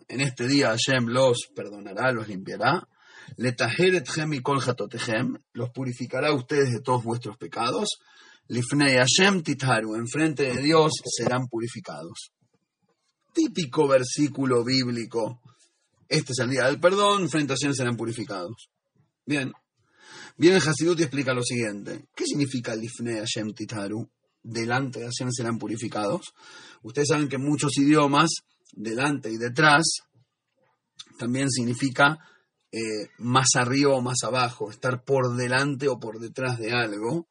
En 0.08 0.22
este 0.22 0.48
día 0.48 0.70
Hashem 0.70 1.08
los 1.08 1.48
perdonará, 1.56 2.12
los 2.12 2.28
limpiará. 2.28 2.88
y 3.38 3.44
Los 5.54 5.70
purificará 5.70 6.30
a 6.30 6.34
ustedes 6.34 6.72
de 6.72 6.82
todos 6.82 7.04
vuestros 7.04 7.38
pecados. 7.38 8.00
Lifnei 8.48 8.98
Hashem 8.98 9.44
titharu. 9.44 9.96
Enfrente 9.96 10.44
de 10.44 10.62
Dios 10.62 10.94
serán 11.06 11.48
purificados. 11.48 12.32
Típico 13.34 13.88
versículo 13.88 14.64
bíblico 14.64 15.42
este 16.10 16.32
es 16.32 16.40
el 16.40 16.50
día 16.50 16.66
del 16.66 16.80
perdón, 16.80 17.30
frente 17.30 17.54
a 17.54 17.56
Hashem 17.56 17.74
serán 17.74 17.98
purificados. 17.98 18.70
Bien. 19.26 19.52
Viene 20.38 20.58
Hasidut 20.58 21.00
y 21.00 21.04
explica 21.04 21.34
lo 21.34 21.44
siguiente. 21.44 22.08
¿Qué 22.16 22.24
significa 22.26 22.76
Lifnei 22.76 23.18
Hashem 23.18 23.54
Titaru? 23.54 24.10
Delante 24.48 25.00
de 25.00 25.06
Hashem 25.06 25.32
serán 25.32 25.58
purificados. 25.58 26.34
Ustedes 26.82 27.10
saben 27.10 27.28
que 27.28 27.36
en 27.36 27.44
muchos 27.44 27.78
idiomas, 27.78 28.30
delante 28.72 29.30
y 29.30 29.38
detrás, 29.38 29.84
también 31.18 31.50
significa 31.50 32.18
eh, 32.72 33.10
más 33.18 33.48
arriba 33.56 33.96
o 33.96 34.02
más 34.02 34.24
abajo, 34.24 34.72
estar 34.72 35.04
por 35.04 35.36
delante 35.36 35.88
o 35.88 36.00
por 36.00 36.20
detrás 36.20 36.60
de 36.60 36.72
algo, 36.72 37.28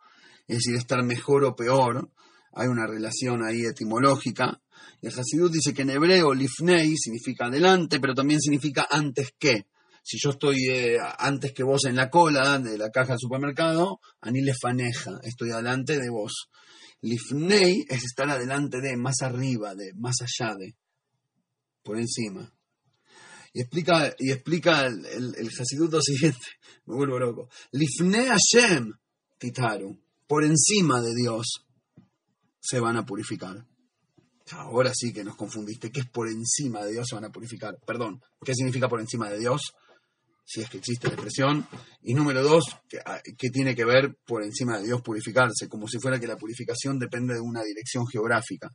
es 0.47 0.59
decir, 0.59 0.77
estar 0.77 1.03
mejor 1.03 1.45
o 1.45 1.57
peor. 1.57 2.11
Hay 2.53 2.69
una 2.69 2.87
relación 2.87 3.45
ahí 3.45 3.65
etimológica. 3.65 4.61
Y 5.01 5.09
el 5.09 5.13
Hasidut 5.13 5.53
dice 5.53 5.75
que 5.75 5.83
en 5.83 5.91
hebreo 5.91 6.35
lifnei 6.35 6.95
significa 6.97 7.51
delante, 7.51 8.01
pero 8.01 8.15
también 8.15 8.41
significa 8.41 8.87
antes 8.91 9.35
que. 9.39 9.67
Si 10.03 10.19
yo 10.23 10.31
estoy 10.31 10.69
eh, 10.71 10.99
antes 11.19 11.53
que 11.53 11.65
vos 11.65 11.85
en 11.85 11.97
la 11.97 12.09
cola 12.09 12.61
de 12.61 12.79
la 12.79 12.91
caja 12.91 13.15
del 13.15 13.19
supermercado, 13.19 13.99
ani 14.21 14.41
faneja, 14.53 15.19
estoy 15.25 15.49
delante 15.49 15.99
de 15.99 16.09
vos. 16.11 16.49
Lifnei 17.07 17.85
es 17.88 18.05
estar 18.05 18.29
adelante 18.29 18.81
de, 18.81 18.97
más 18.97 19.23
arriba 19.23 19.75
de, 19.75 19.92
más 19.95 20.16
allá 20.21 20.55
de, 20.57 20.75
por 21.83 21.99
encima. 21.99 22.53
Y 23.53 23.61
explica, 23.61 24.14
y 24.19 24.33
explica 24.33 24.87
el, 24.87 25.07
el, 25.07 25.51
siguiente, 26.03 26.47
me 26.87 26.97
vuelvo 26.97 27.19
loco. 27.19 27.49
Lifnei 27.71 28.27
Hashem 28.27 28.92
titaru, 29.38 29.97
por 30.27 30.45
encima 30.45 31.01
de 31.01 31.14
Dios 31.14 31.47
se 32.61 32.81
van 32.81 32.97
a 32.97 33.07
purificar. 33.07 33.64
Ahora 34.51 34.92
sí 34.95 35.12
que 35.12 35.25
nos 35.25 35.37
confundiste. 35.37 35.90
¿Qué 35.90 36.01
es 36.01 36.09
por 36.09 36.29
encima 36.29 36.85
de 36.85 36.92
Dios 36.92 37.07
se 37.09 37.14
van 37.14 37.25
a 37.25 37.31
purificar? 37.31 37.79
Perdón, 37.87 38.21
¿qué 38.45 38.55
significa 38.55 38.88
por 38.88 39.01
encima 39.01 39.31
de 39.31 39.38
Dios? 39.38 39.75
Si 40.47 40.61
es 40.61 40.71
que 40.71 40.79
existe 40.79 41.09
la 41.09 41.15
expresión. 41.15 41.67
Y 42.03 42.15
número 42.15 42.43
dos, 42.43 42.65
ah, 43.05 43.21
¿qué 43.37 43.51
tiene 43.51 43.75
que 43.75 43.85
ver 43.85 44.17
por 44.25 44.45
encima 44.45 44.79
de 44.79 44.85
Dios 44.85 45.03
purificarse? 45.03 45.69
Como 45.69 45.89
si 45.89 45.99
fuera 45.99 46.21
que 46.21 46.29
la 46.29 46.37
purificación 46.37 46.99
depende 46.99 47.35
de 47.35 47.41
una 47.41 47.63
dirección 47.65 48.07
geográfica. 48.07 48.71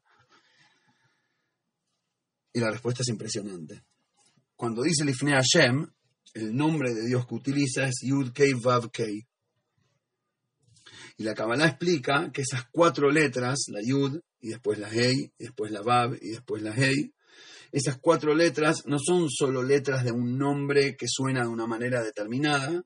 Y 2.53 2.59
la 2.59 2.69
respuesta 2.69 3.03
es 3.03 3.07
impresionante. 3.07 3.83
Cuando 4.57 4.83
dice 4.83 5.05
Lifnei 5.05 5.33
Hashem, 5.33 5.87
el 6.33 6.53
nombre 6.53 6.93
de 6.93 7.07
Dios 7.07 7.25
que 7.25 7.35
utiliza 7.35 7.85
es 7.85 8.01
Yud 8.03 8.33
Kei 8.33 8.53
Vav 8.53 8.91
Kei. 8.91 9.25
Y 11.17 11.23
la 11.23 11.33
Kabbalah 11.33 11.67
explica 11.67 12.31
que 12.33 12.41
esas 12.41 12.65
cuatro 12.69 13.09
letras, 13.09 13.65
la 13.69 13.79
Yud, 13.81 14.19
y 14.41 14.49
después 14.49 14.77
la 14.77 14.89
Hei, 14.89 15.31
y 15.37 15.43
después 15.45 15.71
la 15.71 15.81
Vav, 15.81 16.17
y 16.21 16.31
después 16.31 16.61
la 16.61 16.75
Hei, 16.75 17.13
esas 17.71 17.97
cuatro 17.99 18.35
letras 18.35 18.83
no 18.85 18.97
son 18.99 19.29
solo 19.29 19.63
letras 19.63 20.03
de 20.03 20.11
un 20.11 20.37
nombre 20.37 20.95
que 20.97 21.07
suena 21.07 21.43
de 21.43 21.47
una 21.47 21.67
manera 21.67 22.03
determinada, 22.03 22.83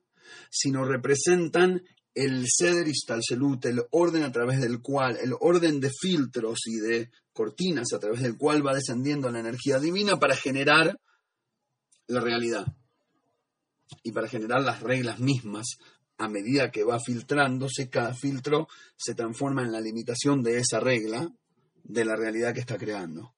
sino 0.50 0.84
representan 0.84 1.82
el 2.14 2.46
Seder 2.48 2.86
Istalselut, 2.88 3.66
el 3.66 3.82
orden 3.90 4.22
a 4.22 4.32
través 4.32 4.60
del 4.60 4.80
cual, 4.80 5.18
el 5.20 5.34
orden 5.38 5.80
de 5.80 5.90
filtros 5.90 6.60
y 6.66 6.76
de 6.76 7.10
cortinas 7.32 7.92
a 7.92 7.98
través 7.98 8.22
del 8.22 8.38
cual 8.38 8.66
va 8.66 8.74
descendiendo 8.74 9.30
la 9.30 9.40
energía 9.40 9.78
divina 9.78 10.18
para 10.18 10.36
generar 10.36 10.98
la 12.06 12.20
realidad 12.20 12.66
y 14.02 14.12
para 14.12 14.28
generar 14.28 14.62
las 14.62 14.80
reglas 14.80 15.18
mismas. 15.18 15.76
A 16.18 16.28
medida 16.28 16.70
que 16.70 16.84
va 16.84 16.98
filtrándose, 16.98 17.90
cada 17.90 18.14
filtro 18.14 18.68
se 18.96 19.14
transforma 19.14 19.62
en 19.62 19.72
la 19.72 19.82
limitación 19.82 20.42
de 20.42 20.58
esa 20.58 20.80
regla 20.80 21.28
de 21.84 22.04
la 22.06 22.16
realidad 22.16 22.54
que 22.54 22.60
está 22.60 22.78
creando 22.78 23.35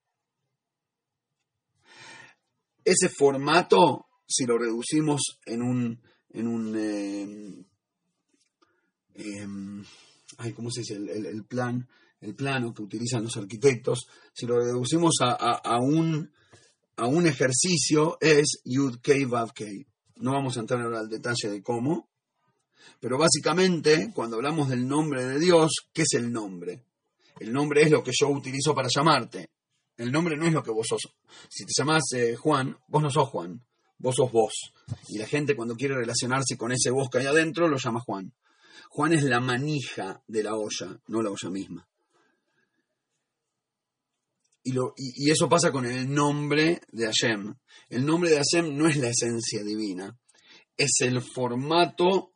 ese 2.90 3.08
formato, 3.08 4.06
si 4.26 4.44
lo 4.44 4.58
reducimos 4.58 5.38
en 5.46 5.62
un, 5.62 6.02
en 6.30 6.46
un 6.46 6.76
em, 6.76 7.64
em, 9.14 9.84
¿cómo 10.54 10.70
se 10.70 10.80
dice? 10.80 10.94
El, 10.94 11.44
plan, 11.44 11.88
el 12.20 12.34
plano 12.34 12.72
que 12.72 12.82
utilizan 12.82 13.24
los 13.24 13.36
arquitectos, 13.36 14.06
si 14.32 14.46
lo 14.46 14.58
reducimos 14.58 15.16
a, 15.20 15.78
un, 15.80 16.32
a 16.96 17.06
un 17.06 17.26
ejercicio, 17.26 18.18
es 18.20 18.60
Yud 18.64 19.00
Kei 19.00 19.24
Vav 19.24 19.52
Kei. 19.52 19.86
No 20.16 20.32
vamos 20.32 20.56
a 20.56 20.60
entrar 20.60 20.80
ahora 20.80 21.00
al 21.00 21.08
detalle 21.08 21.48
de 21.48 21.62
cómo, 21.62 22.10
pero 23.00 23.18
básicamente, 23.18 24.10
cuando 24.14 24.36
hablamos 24.36 24.68
del 24.68 24.86
nombre 24.86 25.24
de 25.24 25.38
Dios, 25.38 25.70
¿qué 25.92 26.02
es 26.02 26.14
el 26.14 26.32
nombre? 26.32 26.84
El 27.38 27.52
nombre 27.52 27.82
es 27.82 27.90
lo 27.90 28.02
que 28.02 28.12
yo 28.18 28.28
utilizo 28.28 28.74
para 28.74 28.88
llamarte. 28.92 29.50
El 29.98 30.12
nombre 30.12 30.36
no 30.36 30.46
es 30.46 30.52
lo 30.52 30.62
que 30.62 30.70
vos 30.70 30.86
sos. 30.88 31.12
Si 31.50 31.66
te 31.66 31.72
llamás 31.76 32.04
eh, 32.14 32.36
Juan, 32.36 32.78
vos 32.86 33.02
no 33.02 33.10
sos 33.10 33.28
Juan, 33.28 33.60
vos 33.98 34.14
sos 34.14 34.30
vos. 34.30 34.72
Y 35.08 35.18
la 35.18 35.26
gente 35.26 35.56
cuando 35.56 35.74
quiere 35.74 35.96
relacionarse 35.96 36.56
con 36.56 36.70
ese 36.70 36.90
vos 36.90 37.08
que 37.10 37.18
hay 37.18 37.26
adentro 37.26 37.68
lo 37.68 37.76
llama 37.76 38.00
Juan. 38.00 38.32
Juan 38.90 39.12
es 39.12 39.24
la 39.24 39.40
manija 39.40 40.22
de 40.28 40.44
la 40.44 40.54
olla, 40.54 41.00
no 41.08 41.20
la 41.20 41.30
olla 41.30 41.50
misma. 41.50 41.88
Y, 44.62 45.30
eso 45.30 45.48
pasa 45.48 45.72
con 45.72 45.84
el 45.84 46.12
nombre 46.12 46.80
de 46.92 47.06
Hashem. 47.06 47.54
El 47.88 48.06
nombre 48.06 48.30
de 48.30 48.36
Hashem 48.36 48.76
no 48.76 48.86
es 48.86 48.98
la 48.98 49.08
esencia 49.08 49.64
divina, 49.64 50.16
es 50.76 51.00
el 51.00 51.22
formato 51.22 52.34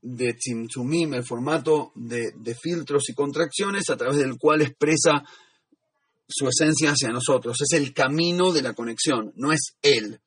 de 0.00 0.34
Tzimtzumim, 0.34 1.14
el 1.14 1.24
formato 1.24 1.90
de 1.96 2.54
filtros 2.54 3.08
y 3.08 3.14
contracciones 3.14 3.88
a 3.90 3.96
través 3.96 4.18
del 4.18 4.38
cual 4.38 4.62
expresa 4.62 5.24
su 6.28 6.48
esencia 6.48 6.90
hacia 6.90 7.10
nosotros, 7.10 7.56
es 7.60 7.78
el 7.78 7.92
camino 7.92 8.52
de 8.52 8.62
la 8.62 8.74
conexión, 8.74 9.32
no 9.36 9.52
es 9.52 9.76
Él, 9.82 10.20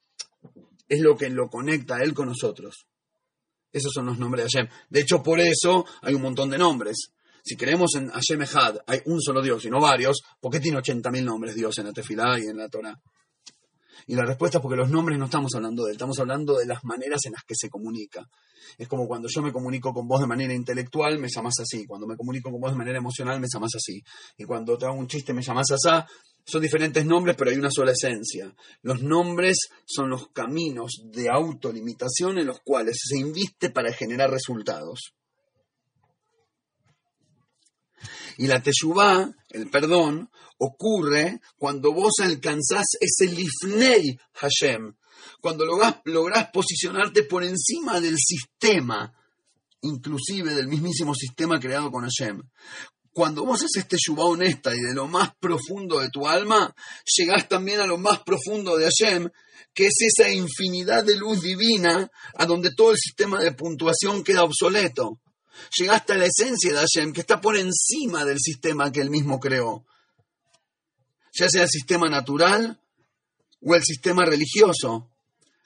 es 0.88 1.02
lo 1.02 1.16
que 1.16 1.30
lo 1.30 1.50
conecta 1.50 1.98
a 1.98 2.04
Él 2.04 2.14
con 2.14 2.28
nosotros. 2.28 2.86
Esos 3.72 3.92
son 3.94 4.08
los 4.08 4.18
nombres 4.18 4.46
de 4.46 4.50
Hashem. 4.50 4.72
De 4.90 5.02
hecho, 5.02 5.22
por 5.22 5.40
eso 5.40 5.86
hay 6.02 6.16
un 6.16 6.24
montón 6.24 6.50
de 6.50 6.58
nombres. 6.58 7.12
Si 7.44 7.56
creemos 7.56 7.96
en 7.96 8.10
Hashem 8.10 8.42
Echad, 8.42 8.78
hay 8.88 9.02
un 9.06 9.22
solo 9.22 9.42
Dios 9.42 9.64
y 9.66 9.70
no 9.70 9.80
varios, 9.80 10.22
¿por 10.40 10.52
qué 10.52 10.60
tiene 10.60 10.80
80.000 10.80 11.24
nombres 11.24 11.56
Dios 11.56 11.78
en 11.78 11.86
la 11.86 11.94
Tefilá 11.94 12.40
y 12.40 12.48
en 12.48 12.58
la 12.58 12.68
Torah? 12.68 13.00
Y 14.08 14.16
la 14.16 14.26
respuesta 14.26 14.58
es 14.58 14.62
porque 14.62 14.78
los 14.78 14.90
nombres 14.90 15.18
no 15.18 15.26
estamos 15.26 15.54
hablando 15.56 15.84
de 15.84 15.92
él, 15.92 15.96
estamos 15.96 16.20
hablando 16.20 16.58
de 16.58 16.66
las 16.66 16.84
maneras 16.84 17.22
en 17.26 17.34
las 17.34 17.44
que 17.44 17.56
se 17.56 17.70
comunica. 17.70 18.28
Es 18.78 18.88
como 18.88 19.08
cuando 19.08 19.28
yo 19.28 19.42
me 19.42 19.52
comunico 19.52 19.94
con 19.94 20.08
vos 20.08 20.22
de 20.22 20.28
manera 20.28 20.54
intelectual, 20.54 21.20
me 21.20 21.30
llamas 21.30 21.56
así. 21.62 21.86
Cuando 21.86 22.08
me 22.08 22.16
comunico 22.16 22.52
con 22.52 22.62
vos 22.62 22.72
de 22.72 22.78
manera 22.78 22.98
emocional, 22.98 23.40
me 23.40 23.48
llamas 23.52 23.72
así. 23.76 24.02
Y 24.38 24.44
cuando 24.46 24.78
te 24.78 24.86
hago 24.86 24.96
un 24.96 25.08
chiste, 25.08 25.34
me 25.34 25.42
llamas 25.42 25.72
así. 25.72 25.90
Son 26.46 26.62
diferentes 26.62 27.06
nombres, 27.06 27.36
pero 27.38 27.52
hay 27.52 27.58
una 27.58 27.70
sola 27.70 27.92
esencia. 27.92 28.52
Los 28.82 29.02
nombres 29.04 29.70
son 29.86 30.10
los 30.10 30.30
caminos 30.30 31.04
de 31.06 31.30
autolimitación 31.30 32.40
en 32.40 32.48
los 32.48 32.60
cuales 32.62 32.98
se 33.04 33.20
inviste 33.20 33.70
para 33.70 33.94
generar 33.94 34.32
resultados. 34.32 35.14
Y 38.40 38.48
la 38.48 38.64
teshuvá, 38.64 39.30
el 39.50 39.70
perdón, 39.70 40.30
ocurre 40.60 41.42
cuando 41.58 41.92
vos 41.92 42.14
alcanzás 42.22 42.86
ese 43.02 43.30
lifnei 43.30 44.18
Hashem, 44.36 44.96
cuando 45.42 45.66
lográs, 45.66 46.48
posicionarte 46.54 47.24
por 47.24 47.44
encima 47.44 48.00
del 48.00 48.16
sistema, 48.18 49.14
inclusive 49.82 50.56
del 50.56 50.70
mismísimo 50.70 51.14
sistema 51.14 51.60
creado 51.60 51.92
con 51.92 52.06
Hashem. 52.06 52.42
Cuando 53.12 53.44
vos 53.44 53.62
haces 53.62 53.90
teshuvá 53.90 54.24
honesta 54.24 54.74
y 54.74 54.80
de 54.80 54.94
lo 54.94 55.10
más 55.10 55.36
profundo 55.38 56.00
de 56.00 56.08
tu 56.08 56.26
alma, 56.26 56.74
llegás 57.18 57.50
también 57.50 57.82
a 57.82 57.88
lo 57.88 57.98
más 57.98 58.20
profundo 58.20 58.78
de 58.78 58.86
Hashem, 58.86 59.30
que 59.74 59.88
es 59.88 59.96
esa 60.00 60.32
infinidad 60.32 61.04
de 61.04 61.18
luz 61.18 61.42
divina 61.42 62.10
a 62.36 62.46
donde 62.46 62.74
todo 62.74 62.92
el 62.92 62.98
sistema 62.98 63.42
de 63.42 63.52
puntuación 63.52 64.24
queda 64.24 64.46
obsoleto 64.46 65.20
llegaste 65.78 66.14
a 66.14 66.18
la 66.18 66.26
esencia 66.26 66.74
de 66.74 66.80
Hashem, 66.80 67.14
que 67.14 67.22
está 67.22 67.40
por 67.42 67.58
encima 67.58 68.26
del 68.26 68.40
sistema 68.40 68.92
que 68.92 69.02
él 69.02 69.10
mismo 69.10 69.40
creó. 69.40 69.86
Ya 71.34 71.50
sea 71.50 71.64
el 71.64 71.70
sistema 71.70 72.10
natural 72.10 72.82
o 73.62 73.76
el 73.76 73.84
sistema 73.84 74.26
religioso 74.26 75.12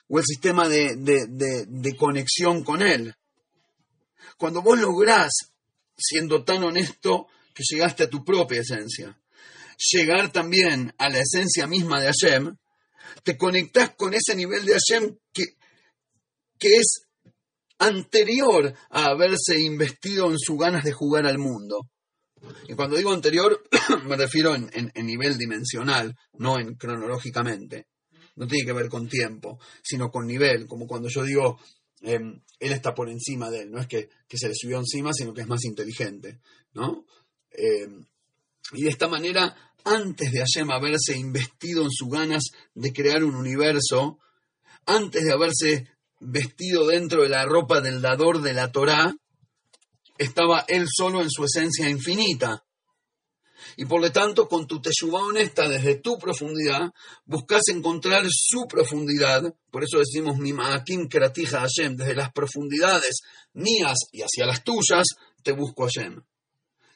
o 0.08 0.19
el 0.19 0.25
sistema 0.25 0.67
de, 0.67 0.95
de 0.95 1.95
conexión 1.95 2.63
con 2.63 2.82
él. 2.82 3.15
Cuando 4.38 4.62
vos 4.62 4.79
lográs, 4.79 5.32
siendo 5.97 6.43
tan 6.43 6.63
honesto, 6.63 7.27
que 7.53 7.63
llegaste 7.69 8.03
a 8.03 8.10
tu 8.10 8.25
propia 8.25 8.62
esencia, 8.62 9.17
llegar 9.91 10.32
también 10.32 10.93
a 10.97 11.10
la 11.10 11.19
esencia 11.19 11.67
misma 11.67 11.99
de 11.99 12.08
Hashem, 12.08 12.58
te 13.23 13.38
conectás 13.38 13.91
con 13.95 14.13
ese 14.13 14.36
nivel 14.36 14.65
de 14.65 14.73
Hashem 14.73 15.17
que, 15.32 15.43
que 16.58 16.77
es 16.77 17.03
anterior 17.86 18.74
a 18.89 19.06
haberse 19.06 19.60
investido 19.60 20.30
en 20.30 20.39
sus 20.39 20.58
ganas 20.58 20.84
de 20.84 20.91
jugar 20.91 21.26
al 21.26 21.38
mundo. 21.38 21.89
Y 22.67 22.74
cuando 22.74 22.98
digo 22.98 23.13
anterior, 23.13 23.63
me 24.06 24.17
refiero 24.17 24.56
en, 24.56 24.91
nivel 25.06 25.38
dimensional, 25.38 26.15
no 26.34 26.60
en 26.60 26.76
cronológicamente. 26.76 27.88
No 28.36 28.48
tiene 28.48 28.65
que 28.65 28.74
ver 28.74 28.89
con 28.89 29.08
tiempo, 29.08 29.60
sino 29.84 30.10
con 30.10 30.26
nivel, 30.26 30.67
como 30.67 30.88
cuando 30.88 31.08
yo 31.08 31.24
digo, 31.24 31.60
em, 32.02 32.41
él 32.60 32.72
está 32.72 32.93
por 32.93 33.10
encima 33.10 33.50
de 33.50 33.62
él, 33.62 33.72
no 33.72 33.80
es 33.80 33.88
que, 33.88 34.10
se 34.30 34.48
le 34.48 34.56
subió 34.56 34.80
encima, 34.80 35.13
sino 35.13 35.34
que 35.34 35.41
es 35.41 35.48
más 35.48 35.63
inteligente, 35.65 36.39
¿no? 36.74 37.06
Em, 37.52 38.04
y 38.72 38.84
de 38.84 38.89
esta 38.89 39.08
manera, 39.08 39.56
antes 39.86 40.32
de 40.32 40.39
Hashem 40.39 40.72
haberse 40.72 41.15
investido 41.15 41.84
en 41.84 41.91
sus 41.91 42.10
ganas 42.10 42.43
de 42.74 42.91
crear 42.91 43.24
un 43.24 43.36
universo, 43.36 44.19
antes 44.86 45.24
de 45.24 45.32
haberse 45.32 45.88
vestido 46.26 46.88
dentro 46.88 47.24
de 47.24 47.30
la 47.30 47.46
ropa 47.46 47.82
del 47.82 48.02
dador 48.02 48.42
de 48.42 48.54
la 48.54 48.72
Torá, 48.72 49.16
estaba 50.18 50.66
él 50.68 50.86
solo 50.90 51.22
en 51.22 51.30
su 51.30 51.44
esencia 51.44 51.90
infinita. 51.90 52.64
Y 53.76 53.86
por 53.86 54.02
lo 54.02 54.12
tanto, 54.12 54.48
con 54.48 54.68
tu 54.68 54.82
teshuvah 54.82 55.24
honesta 55.24 55.68
desde 55.68 55.96
tu 55.96 56.18
profundidad, 56.18 56.92
buscas 57.26 57.64
encontrar 57.70 58.26
su 58.30 58.68
profundidad. 58.68 59.56
Por 59.72 59.84
eso 59.84 60.00
decimos 60.00 60.38
Mimaakim 60.38 61.08
Keratija 61.08 61.62
Hashem, 61.62 61.96
desde 61.96 62.16
las 62.16 62.32
profundidades 62.32 63.22
mías 63.54 63.98
y 64.12 64.22
hacia 64.22 64.46
las 64.46 64.64
tuyas, 64.64 65.08
te 65.42 65.54
busco 65.54 65.86
Hashem. 65.86 66.22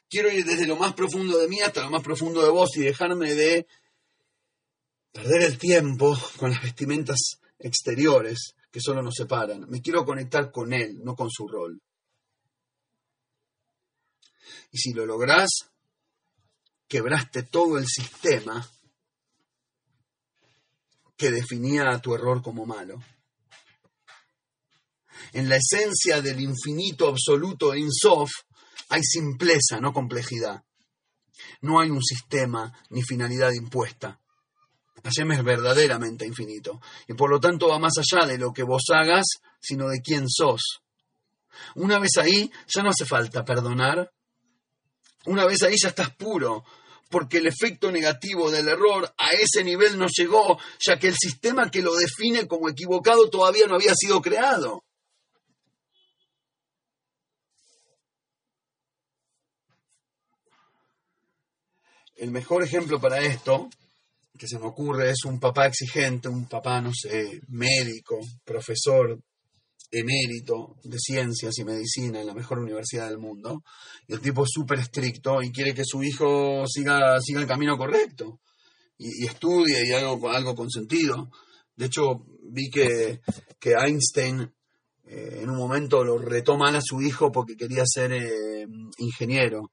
Quiero 0.08 0.30
ir 0.30 0.44
desde 0.44 0.66
lo 0.66 0.76
más 0.76 0.94
profundo 0.94 1.38
de 1.38 1.48
mí 1.48 1.60
hasta 1.60 1.82
lo 1.82 1.90
más 1.90 2.02
profundo 2.02 2.42
de 2.42 2.50
vos 2.50 2.70
y 2.76 2.80
dejarme 2.80 3.34
de 3.34 3.66
perder 5.12 5.42
el 5.42 5.58
tiempo 5.58 6.16
con 6.36 6.50
las 6.50 6.62
vestimentas 6.62 7.40
exteriores 7.58 8.54
que 8.70 8.80
solo 8.80 9.02
nos 9.02 9.14
separan. 9.14 9.68
Me 9.68 9.80
quiero 9.80 10.04
conectar 10.04 10.50
con 10.50 10.72
Él, 10.72 11.00
no 11.02 11.14
con 11.14 11.30
su 11.30 11.48
rol. 11.48 11.80
Y 14.70 14.78
si 14.78 14.92
lo 14.92 15.06
lográs, 15.06 15.48
quebraste 16.86 17.44
todo 17.44 17.78
el 17.78 17.86
sistema 17.86 18.68
que 21.16 21.30
definía 21.30 21.98
tu 22.00 22.14
error 22.14 22.42
como 22.42 22.66
malo. 22.66 23.02
En 25.32 25.48
la 25.48 25.56
esencia 25.56 26.20
del 26.22 26.40
infinito 26.40 27.08
absoluto 27.08 27.74
Insof 27.74 28.30
hay 28.90 29.02
simpleza, 29.02 29.80
no 29.80 29.92
complejidad. 29.92 30.64
No 31.60 31.80
hay 31.80 31.90
un 31.90 32.02
sistema 32.02 32.72
ni 32.90 33.02
finalidad 33.02 33.52
impuesta. 33.52 34.20
Hashem 35.08 35.32
es 35.32 35.44
verdaderamente 35.44 36.26
infinito 36.26 36.80
y 37.06 37.14
por 37.14 37.30
lo 37.30 37.40
tanto 37.40 37.68
va 37.68 37.78
más 37.78 37.94
allá 37.98 38.26
de 38.26 38.38
lo 38.38 38.52
que 38.52 38.62
vos 38.62 38.84
hagas, 38.92 39.24
sino 39.60 39.88
de 39.88 40.00
quién 40.02 40.28
sos. 40.28 40.82
Una 41.74 41.98
vez 41.98 42.16
ahí 42.18 42.50
ya 42.66 42.82
no 42.82 42.90
hace 42.90 43.04
falta 43.04 43.44
perdonar. 43.44 44.12
Una 45.26 45.46
vez 45.46 45.62
ahí 45.62 45.76
ya 45.80 45.88
estás 45.88 46.14
puro, 46.14 46.64
porque 47.10 47.38
el 47.38 47.46
efecto 47.46 47.90
negativo 47.90 48.50
del 48.50 48.68
error 48.68 49.12
a 49.16 49.30
ese 49.32 49.64
nivel 49.64 49.98
no 49.98 50.06
llegó, 50.08 50.58
ya 50.78 50.98
que 50.98 51.08
el 51.08 51.16
sistema 51.16 51.70
que 51.70 51.82
lo 51.82 51.94
define 51.94 52.46
como 52.46 52.68
equivocado 52.68 53.28
todavía 53.28 53.66
no 53.66 53.74
había 53.74 53.94
sido 53.94 54.20
creado. 54.22 54.84
El 62.14 62.30
mejor 62.30 62.62
ejemplo 62.62 63.00
para 63.00 63.20
esto 63.20 63.70
que 64.38 64.48
se 64.48 64.58
me 64.58 64.66
ocurre 64.66 65.10
es 65.10 65.24
un 65.24 65.38
papá 65.38 65.66
exigente, 65.66 66.28
un 66.28 66.48
papá, 66.48 66.80
no 66.80 66.92
sé, 66.94 67.40
médico, 67.48 68.18
profesor 68.44 69.18
emérito 69.90 70.76
de 70.84 70.98
ciencias 70.98 71.58
y 71.58 71.64
medicina 71.64 72.20
en 72.20 72.26
la 72.26 72.34
mejor 72.34 72.58
universidad 72.58 73.08
del 73.08 73.18
mundo, 73.18 73.62
y 74.06 74.12
el 74.12 74.20
tipo 74.20 74.44
es 74.44 74.50
súper 74.52 74.80
estricto 74.80 75.42
y 75.42 75.50
quiere 75.50 75.74
que 75.74 75.84
su 75.84 76.02
hijo 76.02 76.64
siga, 76.66 77.18
siga 77.20 77.40
el 77.40 77.46
camino 77.46 77.76
correcto 77.76 78.40
y, 78.98 79.24
estudie 79.24 79.86
y 79.86 79.92
algo, 79.92 80.30
algo 80.30 80.54
con 80.54 80.70
sentido. 80.70 81.30
De 81.74 81.86
hecho, 81.86 82.26
vi 82.42 82.68
que, 82.68 83.20
que 83.58 83.72
Einstein 83.72 84.52
eh, 85.04 85.40
en 85.42 85.50
un 85.50 85.56
momento 85.56 86.04
lo 86.04 86.18
retó 86.18 86.56
mal 86.58 86.74
a 86.74 86.82
su 86.82 87.00
hijo 87.00 87.30
porque 87.30 87.56
quería 87.56 87.84
ser 87.86 88.12
eh, 88.12 88.66
ingeniero. 88.98 89.72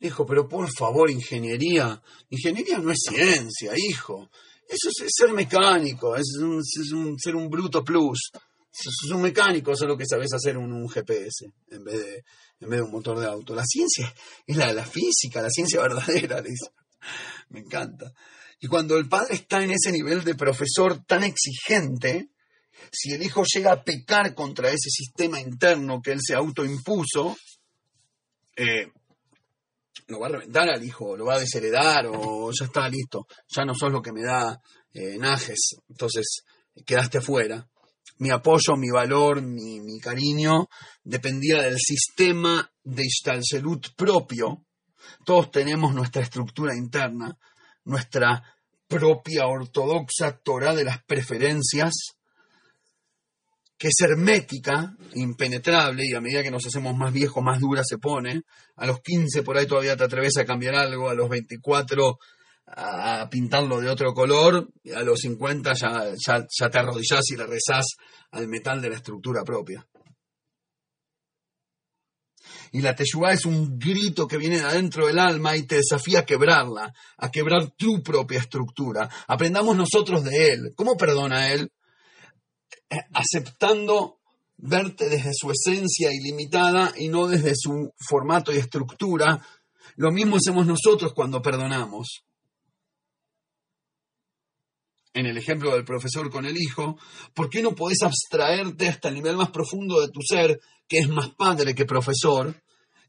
Dijo, 0.00 0.24
pero 0.24 0.48
por 0.48 0.66
favor, 0.72 1.10
ingeniería. 1.10 2.02
Ingeniería 2.30 2.78
no 2.78 2.90
es 2.90 3.00
ciencia, 3.06 3.72
hijo. 3.76 4.30
Eso 4.66 4.88
es, 4.88 5.12
ser 5.14 5.32
mecánico, 5.32 6.16
es, 6.16 6.36
un, 6.40 6.62
ser 6.64 7.36
un 7.36 7.50
bruto 7.50 7.84
plus. 7.84 8.30
Es 8.72 9.10
un 9.10 9.20
mecánico, 9.20 9.76
solo 9.76 9.98
que 9.98 10.06
sabes 10.06 10.32
hacer 10.32 10.56
un, 10.56 10.88
GPS 10.88 11.52
en 11.70 11.84
vez, 11.84 11.98
de, 11.98 12.24
en 12.60 12.70
vez 12.70 12.78
de 12.78 12.84
un 12.84 12.92
motor 12.92 13.18
de 13.18 13.26
auto. 13.26 13.54
La 13.54 13.64
ciencia 13.66 14.14
es 14.46 14.56
la, 14.56 14.72
la 14.72 14.86
física, 14.86 15.42
la 15.42 15.50
ciencia 15.50 15.82
verdadera, 15.82 16.40
dice. 16.42 16.70
Me 17.50 17.60
encanta. 17.60 18.10
Y 18.60 18.68
cuando 18.68 18.96
el 18.96 19.08
padre 19.08 19.34
está 19.34 19.62
en 19.62 19.72
ese 19.72 19.92
nivel 19.92 20.24
de 20.24 20.34
profesor 20.34 21.04
tan 21.04 21.24
exigente, 21.24 22.30
si 22.90 23.12
el 23.12 23.22
hijo 23.22 23.42
llega 23.44 23.72
a 23.72 23.82
pecar 23.82 24.34
contra 24.34 24.68
ese 24.68 24.88
sistema 24.88 25.40
interno 25.40 26.00
que 26.00 26.12
él 26.12 26.20
se 26.22 26.34
autoimpuso, 26.34 27.36
eh, 28.56 28.90
lo 30.10 30.20
va 30.20 30.26
a 30.26 30.30
reventar 30.30 30.68
al 30.68 30.84
hijo, 30.84 31.16
lo 31.16 31.26
va 31.26 31.34
a 31.34 31.40
desheredar 31.40 32.06
o 32.06 32.50
ya 32.52 32.66
está 32.66 32.88
listo, 32.88 33.26
ya 33.48 33.64
no 33.64 33.74
sos 33.74 33.92
lo 33.92 34.02
que 34.02 34.12
me 34.12 34.22
da 34.22 34.60
eh, 34.92 35.16
Najes, 35.18 35.76
entonces 35.88 36.44
quedaste 36.84 37.18
afuera. 37.18 37.66
Mi 38.18 38.30
apoyo, 38.30 38.76
mi 38.76 38.90
valor, 38.90 39.40
mi, 39.40 39.98
cariño 39.98 40.68
dependía 41.02 41.62
del 41.62 41.78
sistema 41.78 42.70
de 42.82 43.06
salud 43.42 43.80
propio. 43.96 44.66
Todos 45.24 45.50
tenemos 45.50 45.94
nuestra 45.94 46.22
estructura 46.22 46.76
interna, 46.76 47.38
nuestra 47.84 48.42
propia 48.86 49.46
ortodoxa 49.46 50.38
Torah 50.42 50.74
de 50.74 50.84
las 50.84 51.02
preferencias 51.04 52.16
que 53.80 53.88
es 53.88 53.98
hermética, 54.02 54.94
impenetrable, 55.14 56.04
y 56.06 56.14
a 56.14 56.20
medida 56.20 56.42
que 56.42 56.50
nos 56.50 56.66
hacemos 56.66 56.94
más 56.94 57.14
viejos, 57.14 57.42
más 57.42 57.60
dura 57.60 57.82
se 57.82 57.96
pone. 57.96 58.42
A 58.76 58.84
los 58.84 59.00
15 59.00 59.42
por 59.42 59.56
ahí 59.56 59.66
todavía 59.66 59.96
te 59.96 60.04
atreves 60.04 60.36
a 60.36 60.44
cambiar 60.44 60.74
algo, 60.74 61.08
a 61.08 61.14
los 61.14 61.30
24 61.30 62.18
a 62.66 63.26
pintarlo 63.30 63.80
de 63.80 63.88
otro 63.88 64.12
color, 64.12 64.68
y 64.84 64.92
a 64.92 65.02
los 65.02 65.20
50 65.20 65.72
ya, 65.72 66.12
ya, 66.14 66.70
te 66.70 66.78
arrodillás 66.78 67.22
y 67.30 67.36
le 67.36 67.46
rezás 67.46 67.86
al 68.32 68.48
metal 68.48 68.82
de 68.82 68.90
la 68.90 68.96
estructura 68.96 69.44
propia. 69.44 69.82
Y 72.72 72.82
la 72.82 72.94
Teshuvah 72.94 73.32
es 73.32 73.46
un 73.46 73.78
grito 73.78 74.28
que 74.28 74.36
viene 74.36 74.58
de 74.58 74.64
adentro 74.64 75.06
del 75.06 75.18
alma 75.18 75.56
y 75.56 75.62
te 75.62 75.76
desafía 75.76 76.20
a 76.20 76.26
quebrarla, 76.26 76.92
a 77.16 77.30
quebrar 77.30 77.70
tu 77.78 78.02
propia 78.02 78.40
estructura. 78.40 79.08
Aprendamos 79.26 79.74
nosotros 79.74 80.22
de 80.22 80.52
Él. 80.52 80.72
¿Cómo 80.76 80.98
perdona 80.98 81.50
Él? 81.50 81.72
Aceptando 83.12 84.20
verte 84.62 85.08
desde 85.08 85.30
su 85.32 85.50
esencia 85.50 86.12
ilimitada 86.12 86.92
y 86.96 87.08
no 87.08 87.26
desde 87.26 87.54
su 87.56 87.92
formato 87.98 88.52
y 88.52 88.58
estructura. 88.58 89.44
Lo 89.96 90.10
mismo 90.10 90.36
hacemos 90.36 90.66
nosotros 90.66 91.12
cuando 91.14 91.40
perdonamos. 91.40 92.24
En 95.12 95.26
el 95.26 95.36
ejemplo 95.36 95.72
del 95.72 95.84
profesor 95.84 96.30
con 96.30 96.46
el 96.46 96.56
hijo, 96.56 96.96
¿por 97.34 97.50
qué 97.50 97.62
no 97.62 97.74
podés 97.74 98.02
abstraerte 98.02 98.88
hasta 98.88 99.08
el 99.08 99.16
nivel 99.16 99.36
más 99.36 99.50
profundo 99.50 100.00
de 100.00 100.08
tu 100.08 100.20
ser, 100.22 100.60
que 100.86 100.98
es 100.98 101.08
más 101.08 101.30
padre 101.30 101.74
que 101.74 101.84
profesor, 101.84 102.54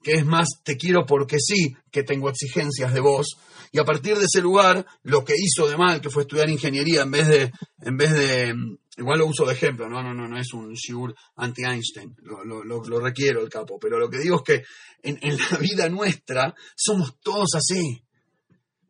que 0.02 0.14
es 0.14 0.26
más 0.26 0.48
te 0.64 0.78
quiero 0.78 1.06
porque 1.06 1.38
sí, 1.40 1.76
que 1.92 2.02
tengo 2.02 2.28
exigencias 2.30 2.92
de 2.92 3.00
vos, 3.02 3.38
y 3.72 3.78
a 3.78 3.86
partir 3.86 4.18
de 4.18 4.26
ese 4.26 4.42
lugar, 4.42 4.84
lo 5.04 5.24
que 5.24 5.36
hizo 5.38 5.70
de 5.70 5.78
mal, 5.78 6.02
que 6.02 6.10
fue 6.10 6.24
estudiar 6.24 6.50
ingeniería 6.50 7.04
en 7.04 7.12
vez 7.12 7.28
de, 7.28 7.52
en 7.82 7.98
vez 7.98 8.12
de 8.12 8.56
igual 8.98 9.20
lo 9.20 9.28
uso 9.28 9.46
de 9.46 9.54
ejemplo, 9.54 9.88
no, 9.90 10.04
no, 10.04 10.14
no, 10.14 10.28
no 10.28 10.38
es 10.38 10.54
un 10.54 10.74
shiur 10.74 11.16
anti-Einstein, 11.36 12.16
lo, 12.24 13.00
requiero 13.00 13.42
el 13.42 13.50
capo, 13.50 13.80
pero 13.80 13.98
lo 13.98 14.10
que 14.10 14.20
digo 14.20 14.38
es 14.38 14.42
que 14.44 14.64
en, 15.02 15.18
en, 15.22 15.38
la 15.38 15.58
vida 15.58 15.90
nuestra 15.90 16.54
somos 16.76 17.20
todos 17.22 17.56
así. 17.56 18.04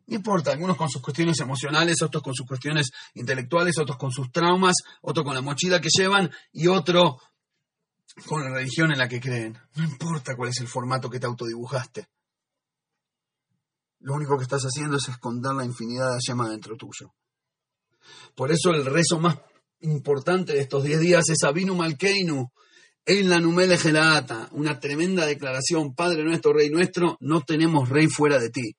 No 0.06 0.16
importa, 0.16 0.52
algunos 0.52 0.76
con 0.76 0.90
sus 0.90 1.00
cuestiones 1.00 1.38
emocionales, 1.40 2.02
otros 2.02 2.22
con 2.22 2.34
sus 2.34 2.46
cuestiones 2.46 2.90
intelectuales, 3.14 3.78
otros 3.78 3.96
con 3.96 4.10
sus 4.10 4.30
traumas, 4.32 4.74
otro 5.00 5.24
con 5.24 5.34
la 5.34 5.40
mochila 5.40 5.80
que 5.80 5.88
llevan 5.96 6.30
y 6.52 6.66
otro 6.66 7.18
con 8.26 8.42
la 8.44 8.50
religión 8.50 8.92
en 8.92 8.98
la 8.98 9.08
que 9.08 9.20
creen. 9.20 9.58
No 9.76 9.84
importa 9.84 10.36
cuál 10.36 10.50
es 10.50 10.60
el 10.60 10.68
formato 10.68 11.08
que 11.08 11.20
te 11.20 11.26
autodibujaste. 11.26 12.08
Lo 14.00 14.14
único 14.14 14.36
que 14.36 14.42
estás 14.42 14.64
haciendo 14.64 14.96
es 14.96 15.08
esconder 15.08 15.54
la 15.54 15.64
infinidad 15.64 16.12
de 16.12 16.18
llama 16.26 16.50
dentro 16.50 16.76
tuyo. 16.76 17.14
Por 18.34 18.50
eso 18.50 18.70
el 18.70 18.84
rezo 18.84 19.20
más 19.20 19.38
importante 19.82 20.52
de 20.52 20.60
estos 20.60 20.84
10 20.84 21.00
días 21.00 21.28
es 21.28 21.42
Abinu 21.44 21.74
Malkeinu, 21.74 22.50
en 23.04 23.28
la 23.28 23.40
Numele 23.40 23.78
Gelata, 23.78 24.48
una 24.52 24.78
tremenda 24.78 25.26
declaración, 25.26 25.94
Padre 25.94 26.22
nuestro, 26.24 26.52
Rey 26.52 26.70
nuestro, 26.70 27.16
no 27.20 27.40
tenemos 27.40 27.88
rey 27.88 28.06
fuera 28.06 28.38
de 28.38 28.50
ti. 28.50 28.76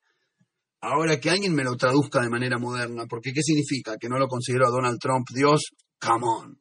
Ahora 0.80 1.18
que 1.18 1.30
alguien 1.30 1.54
me 1.54 1.64
lo 1.64 1.76
traduzca 1.76 2.20
de 2.20 2.28
manera 2.28 2.58
moderna, 2.58 3.06
porque 3.06 3.32
¿qué 3.32 3.42
significa? 3.42 3.96
¿Que 3.98 4.08
no 4.08 4.18
lo 4.18 4.28
considero 4.28 4.66
a 4.66 4.70
Donald 4.70 4.98
Trump 4.98 5.26
Dios? 5.32 5.72
Come 5.98 6.24
on. 6.26 6.60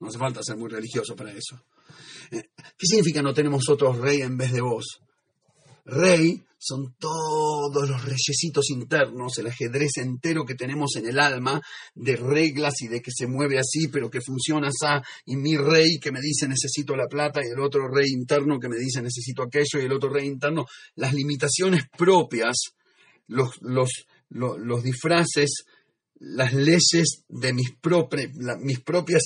No 0.00 0.08
hace 0.08 0.18
falta 0.18 0.42
ser 0.42 0.56
muy 0.56 0.68
religioso 0.68 1.14
para 1.14 1.32
eso. 1.32 1.64
Eh, 2.30 2.42
¿Qué 2.56 2.86
significa 2.86 3.22
no 3.22 3.32
tenemos 3.32 3.68
otro 3.68 3.92
rey 3.92 4.20
en 4.22 4.36
vez 4.36 4.52
de 4.52 4.60
vos? 4.60 5.00
Rey 5.84 6.42
son 6.64 6.94
todos 6.96 7.88
los 7.88 8.04
reyesitos 8.04 8.70
internos, 8.70 9.36
el 9.38 9.48
ajedrez 9.48 9.96
entero 9.96 10.44
que 10.44 10.54
tenemos 10.54 10.94
en 10.94 11.06
el 11.06 11.18
alma, 11.18 11.60
de 11.96 12.14
reglas 12.14 12.82
y 12.82 12.88
de 12.88 13.00
que 13.00 13.10
se 13.12 13.26
mueve 13.26 13.58
así, 13.58 13.88
pero 13.88 14.08
que 14.08 14.20
funciona 14.20 14.68
así, 14.68 15.02
y 15.26 15.34
mi 15.36 15.56
rey 15.56 15.98
que 15.98 16.12
me 16.12 16.20
dice 16.20 16.46
necesito 16.46 16.94
la 16.94 17.08
plata, 17.08 17.40
y 17.42 17.50
el 17.50 17.58
otro 17.58 17.88
rey 17.88 18.10
interno 18.10 18.60
que 18.60 18.68
me 18.68 18.76
dice 18.76 19.02
necesito 19.02 19.42
aquello, 19.42 19.80
y 19.80 19.86
el 19.86 19.92
otro 19.92 20.10
rey 20.10 20.26
interno, 20.26 20.64
las 20.94 21.12
limitaciones 21.14 21.82
propias, 21.98 22.56
los, 23.26 23.60
los, 23.60 23.90
los, 24.28 24.84
disfraces, 24.84 25.64
las 26.20 26.54
leyes 26.54 27.24
de 27.28 27.52
mis, 27.52 27.72
mis 28.60 28.80
propias 28.80 29.22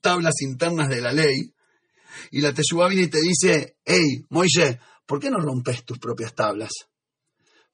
tablas 0.00 0.40
internas 0.40 0.88
de 0.88 1.00
la 1.02 1.12
ley, 1.12 1.52
y 2.30 2.40
la 2.40 2.54
Teshuvah 2.54 2.92
y 2.92 3.08
te 3.08 3.20
dice, 3.20 3.76
hey, 3.84 4.24
Moishe, 4.30 4.78
¿por 5.10 5.18
qué 5.18 5.28
no 5.28 5.40
rompes 5.40 5.84
tus 5.84 5.98
propias 5.98 6.36
tablas? 6.36 6.70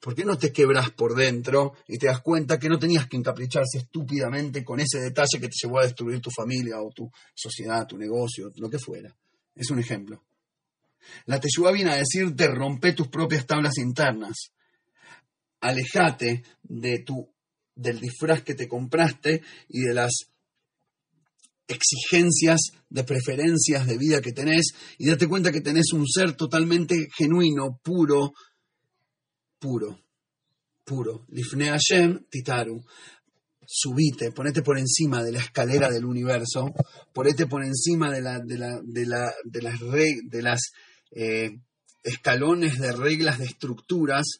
¿Por 0.00 0.14
qué 0.14 0.24
no 0.24 0.38
te 0.38 0.54
quebras 0.54 0.90
por 0.92 1.14
dentro 1.14 1.74
y 1.86 1.98
te 1.98 2.06
das 2.06 2.22
cuenta 2.22 2.58
que 2.58 2.70
no 2.70 2.78
tenías 2.78 3.08
que 3.08 3.18
encapricharse 3.18 3.76
estúpidamente 3.76 4.64
con 4.64 4.80
ese 4.80 5.00
detalle 5.00 5.38
que 5.38 5.48
te 5.48 5.56
llevó 5.62 5.80
a 5.80 5.82
destruir 5.82 6.22
tu 6.22 6.30
familia 6.30 6.80
o 6.80 6.90
tu 6.92 7.10
sociedad, 7.34 7.86
tu 7.86 7.98
negocio, 7.98 8.50
lo 8.56 8.70
que 8.70 8.78
fuera? 8.78 9.14
Es 9.54 9.68
un 9.68 9.78
ejemplo. 9.78 10.24
La 11.26 11.38
Teshuvah 11.38 11.72
viene 11.72 11.90
a 11.90 11.96
decirte 11.96 12.46
rompe 12.48 12.94
tus 12.94 13.08
propias 13.08 13.44
tablas 13.44 13.76
internas. 13.76 14.52
Alejate 15.60 16.42
de 16.62 17.02
tu, 17.04 17.30
del 17.74 18.00
disfraz 18.00 18.40
que 18.44 18.54
te 18.54 18.66
compraste 18.66 19.42
y 19.68 19.82
de 19.82 19.92
las 19.92 20.30
exigencias 21.66 22.60
de 22.88 23.04
preferencias 23.04 23.86
de 23.86 23.98
vida 23.98 24.20
que 24.20 24.32
tenés 24.32 24.72
y 24.98 25.06
date 25.06 25.26
cuenta 25.26 25.52
que 25.52 25.60
tenés 25.60 25.92
un 25.92 26.06
ser 26.06 26.34
totalmente 26.34 27.08
genuino, 27.16 27.80
puro, 27.82 28.32
puro, 29.58 30.00
puro. 30.84 31.26
Lifne 31.28 31.66
Hashem, 31.66 32.26
Titaru. 32.30 32.82
Subite, 33.68 34.30
ponete 34.30 34.62
por 34.62 34.78
encima 34.78 35.24
de 35.24 35.32
la 35.32 35.40
escalera 35.40 35.90
del 35.90 36.04
universo, 36.04 36.72
ponete 37.12 37.48
por 37.48 37.64
encima 37.64 38.12
de, 38.12 38.22
la, 38.22 38.38
de, 38.38 38.58
la, 38.58 38.80
de, 38.84 39.06
la, 39.06 39.34
de 39.42 39.62
las, 39.62 39.80
de 39.80 40.42
las 40.42 40.60
eh, 41.10 41.50
escalones 42.04 42.78
de 42.78 42.92
reglas, 42.92 43.40
de 43.40 43.46
estructuras 43.46 44.38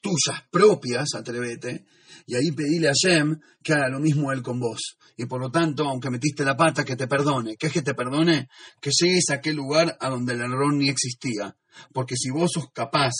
tuyas 0.00 0.42
propias, 0.50 1.14
atrévete, 1.14 1.84
y 2.26 2.34
ahí 2.34 2.50
pedile 2.52 2.88
a 2.88 2.92
Shem 2.92 3.40
que 3.62 3.72
haga 3.72 3.88
lo 3.88 4.00
mismo 4.00 4.32
él 4.32 4.42
con 4.42 4.60
vos. 4.60 4.98
Y 5.16 5.26
por 5.26 5.40
lo 5.40 5.50
tanto, 5.50 5.84
aunque 5.86 6.10
metiste 6.10 6.44
la 6.44 6.56
pata, 6.56 6.84
que 6.84 6.96
te 6.96 7.06
perdone. 7.06 7.56
¿Qué 7.56 7.66
es 7.66 7.72
que 7.72 7.82
te 7.82 7.94
perdone? 7.94 8.48
Que 8.80 8.90
llegues 8.90 9.30
a 9.30 9.34
aquel 9.34 9.56
lugar 9.56 9.96
a 10.00 10.08
donde 10.08 10.34
el 10.34 10.40
error 10.40 10.72
ni 10.72 10.88
existía. 10.88 11.56
Porque 11.92 12.16
si 12.16 12.30
vos 12.30 12.50
sos 12.52 12.70
capaz 12.72 13.12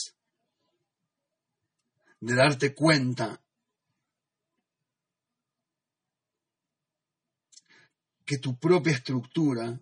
de 2.21 2.35
darte 2.35 2.75
cuenta 2.75 3.41
que 8.25 8.39
tu 8.39 8.59
propia 8.59 8.93
estructura 8.93 9.81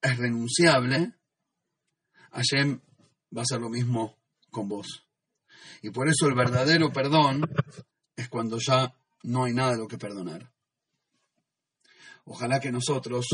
es 0.00 0.16
renunciable, 0.16 1.14
Hashem 2.32 2.80
va 3.36 3.40
a 3.40 3.42
hacer 3.42 3.60
lo 3.60 3.68
mismo 3.68 4.18
con 4.50 4.68
vos. 4.68 5.06
Y 5.82 5.90
por 5.90 6.08
eso 6.08 6.28
el 6.28 6.34
verdadero 6.34 6.92
perdón 6.92 7.42
es 8.16 8.28
cuando 8.28 8.58
ya 8.58 8.94
no 9.22 9.44
hay 9.44 9.52
nada 9.52 9.72
de 9.72 9.78
lo 9.78 9.88
que 9.88 9.98
perdonar. 9.98 10.50
Ojalá 12.24 12.60
que 12.60 12.72
nosotros 12.72 13.26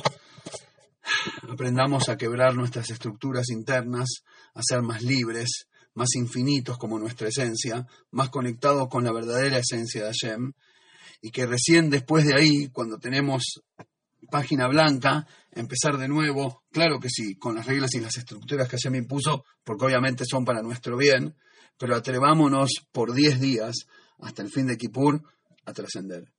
aprendamos 1.48 2.08
a 2.08 2.16
quebrar 2.16 2.54
nuestras 2.54 2.90
estructuras 2.90 3.50
internas, 3.50 4.08
a 4.54 4.60
ser 4.62 4.82
más 4.82 5.02
libres, 5.02 5.66
más 5.94 6.14
infinitos 6.14 6.78
como 6.78 6.98
nuestra 6.98 7.28
esencia, 7.28 7.86
más 8.10 8.30
conectados 8.30 8.88
con 8.88 9.04
la 9.04 9.12
verdadera 9.12 9.58
esencia 9.58 10.04
de 10.04 10.12
Hashem, 10.12 10.52
y 11.20 11.30
que 11.30 11.46
recién 11.46 11.90
después 11.90 12.24
de 12.26 12.34
ahí, 12.34 12.68
cuando 12.72 12.98
tenemos 12.98 13.60
página 14.30 14.68
blanca, 14.68 15.26
empezar 15.52 15.98
de 15.98 16.08
nuevo, 16.08 16.62
claro 16.70 17.00
que 17.00 17.10
sí, 17.10 17.34
con 17.36 17.56
las 17.56 17.66
reglas 17.66 17.94
y 17.94 18.00
las 18.00 18.16
estructuras 18.16 18.68
que 18.68 18.90
me 18.90 18.98
impuso, 18.98 19.44
porque 19.64 19.84
obviamente 19.84 20.24
son 20.24 20.44
para 20.44 20.62
nuestro 20.62 20.96
bien, 20.96 21.36
pero 21.76 21.96
atrevámonos 21.96 22.70
por 22.92 23.12
10 23.12 23.40
días 23.40 23.86
hasta 24.22 24.42
el 24.42 24.50
fin 24.50 24.66
de 24.66 24.76
Kippur 24.76 25.22
a 25.64 25.72
trascender. 25.72 26.32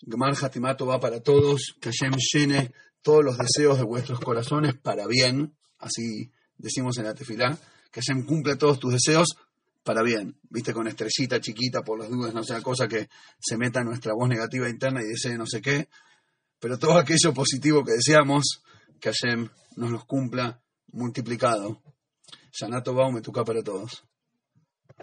Gemar 0.00 0.34
Hatimato 0.40 0.86
va 0.86 1.00
para 1.00 1.20
todos, 1.20 1.74
que 1.80 1.90
Hashem 1.90 2.14
llene 2.32 2.72
todos 3.02 3.24
los 3.24 3.38
deseos 3.38 3.78
de 3.78 3.84
vuestros 3.84 4.20
corazones 4.20 4.74
para 4.74 5.06
bien, 5.06 5.56
así 5.78 6.30
decimos 6.58 6.98
en 6.98 7.04
la 7.04 7.14
tefilá, 7.14 7.58
que 7.90 8.00
Hashem 8.00 8.26
cumple 8.26 8.56
todos 8.56 8.78
tus 8.78 8.92
deseos 8.92 9.36
para 9.82 10.02
bien, 10.02 10.36
viste, 10.50 10.72
con 10.72 10.88
estrellita 10.88 11.40
chiquita 11.40 11.82
por 11.82 11.98
las 11.98 12.10
dudas, 12.10 12.34
no 12.34 12.42
sea 12.42 12.60
cosa 12.60 12.88
que 12.88 13.08
se 13.38 13.56
meta 13.56 13.80
en 13.80 13.86
nuestra 13.86 14.12
voz 14.14 14.28
negativa 14.28 14.68
interna 14.68 15.00
y 15.00 15.06
desee 15.06 15.38
no 15.38 15.46
sé 15.46 15.62
qué, 15.62 15.88
pero 16.58 16.78
todo 16.78 16.98
aquello 16.98 17.32
positivo 17.32 17.84
que 17.84 17.92
deseamos, 17.92 18.62
que 19.00 19.10
Hashem 19.12 19.48
nos 19.76 19.90
los 19.90 20.04
cumpla 20.04 20.60
multiplicado. 20.92 21.82
Shanato 22.50 22.94
Baume, 22.94 23.20
para 23.20 23.62
todos. 23.62 24.05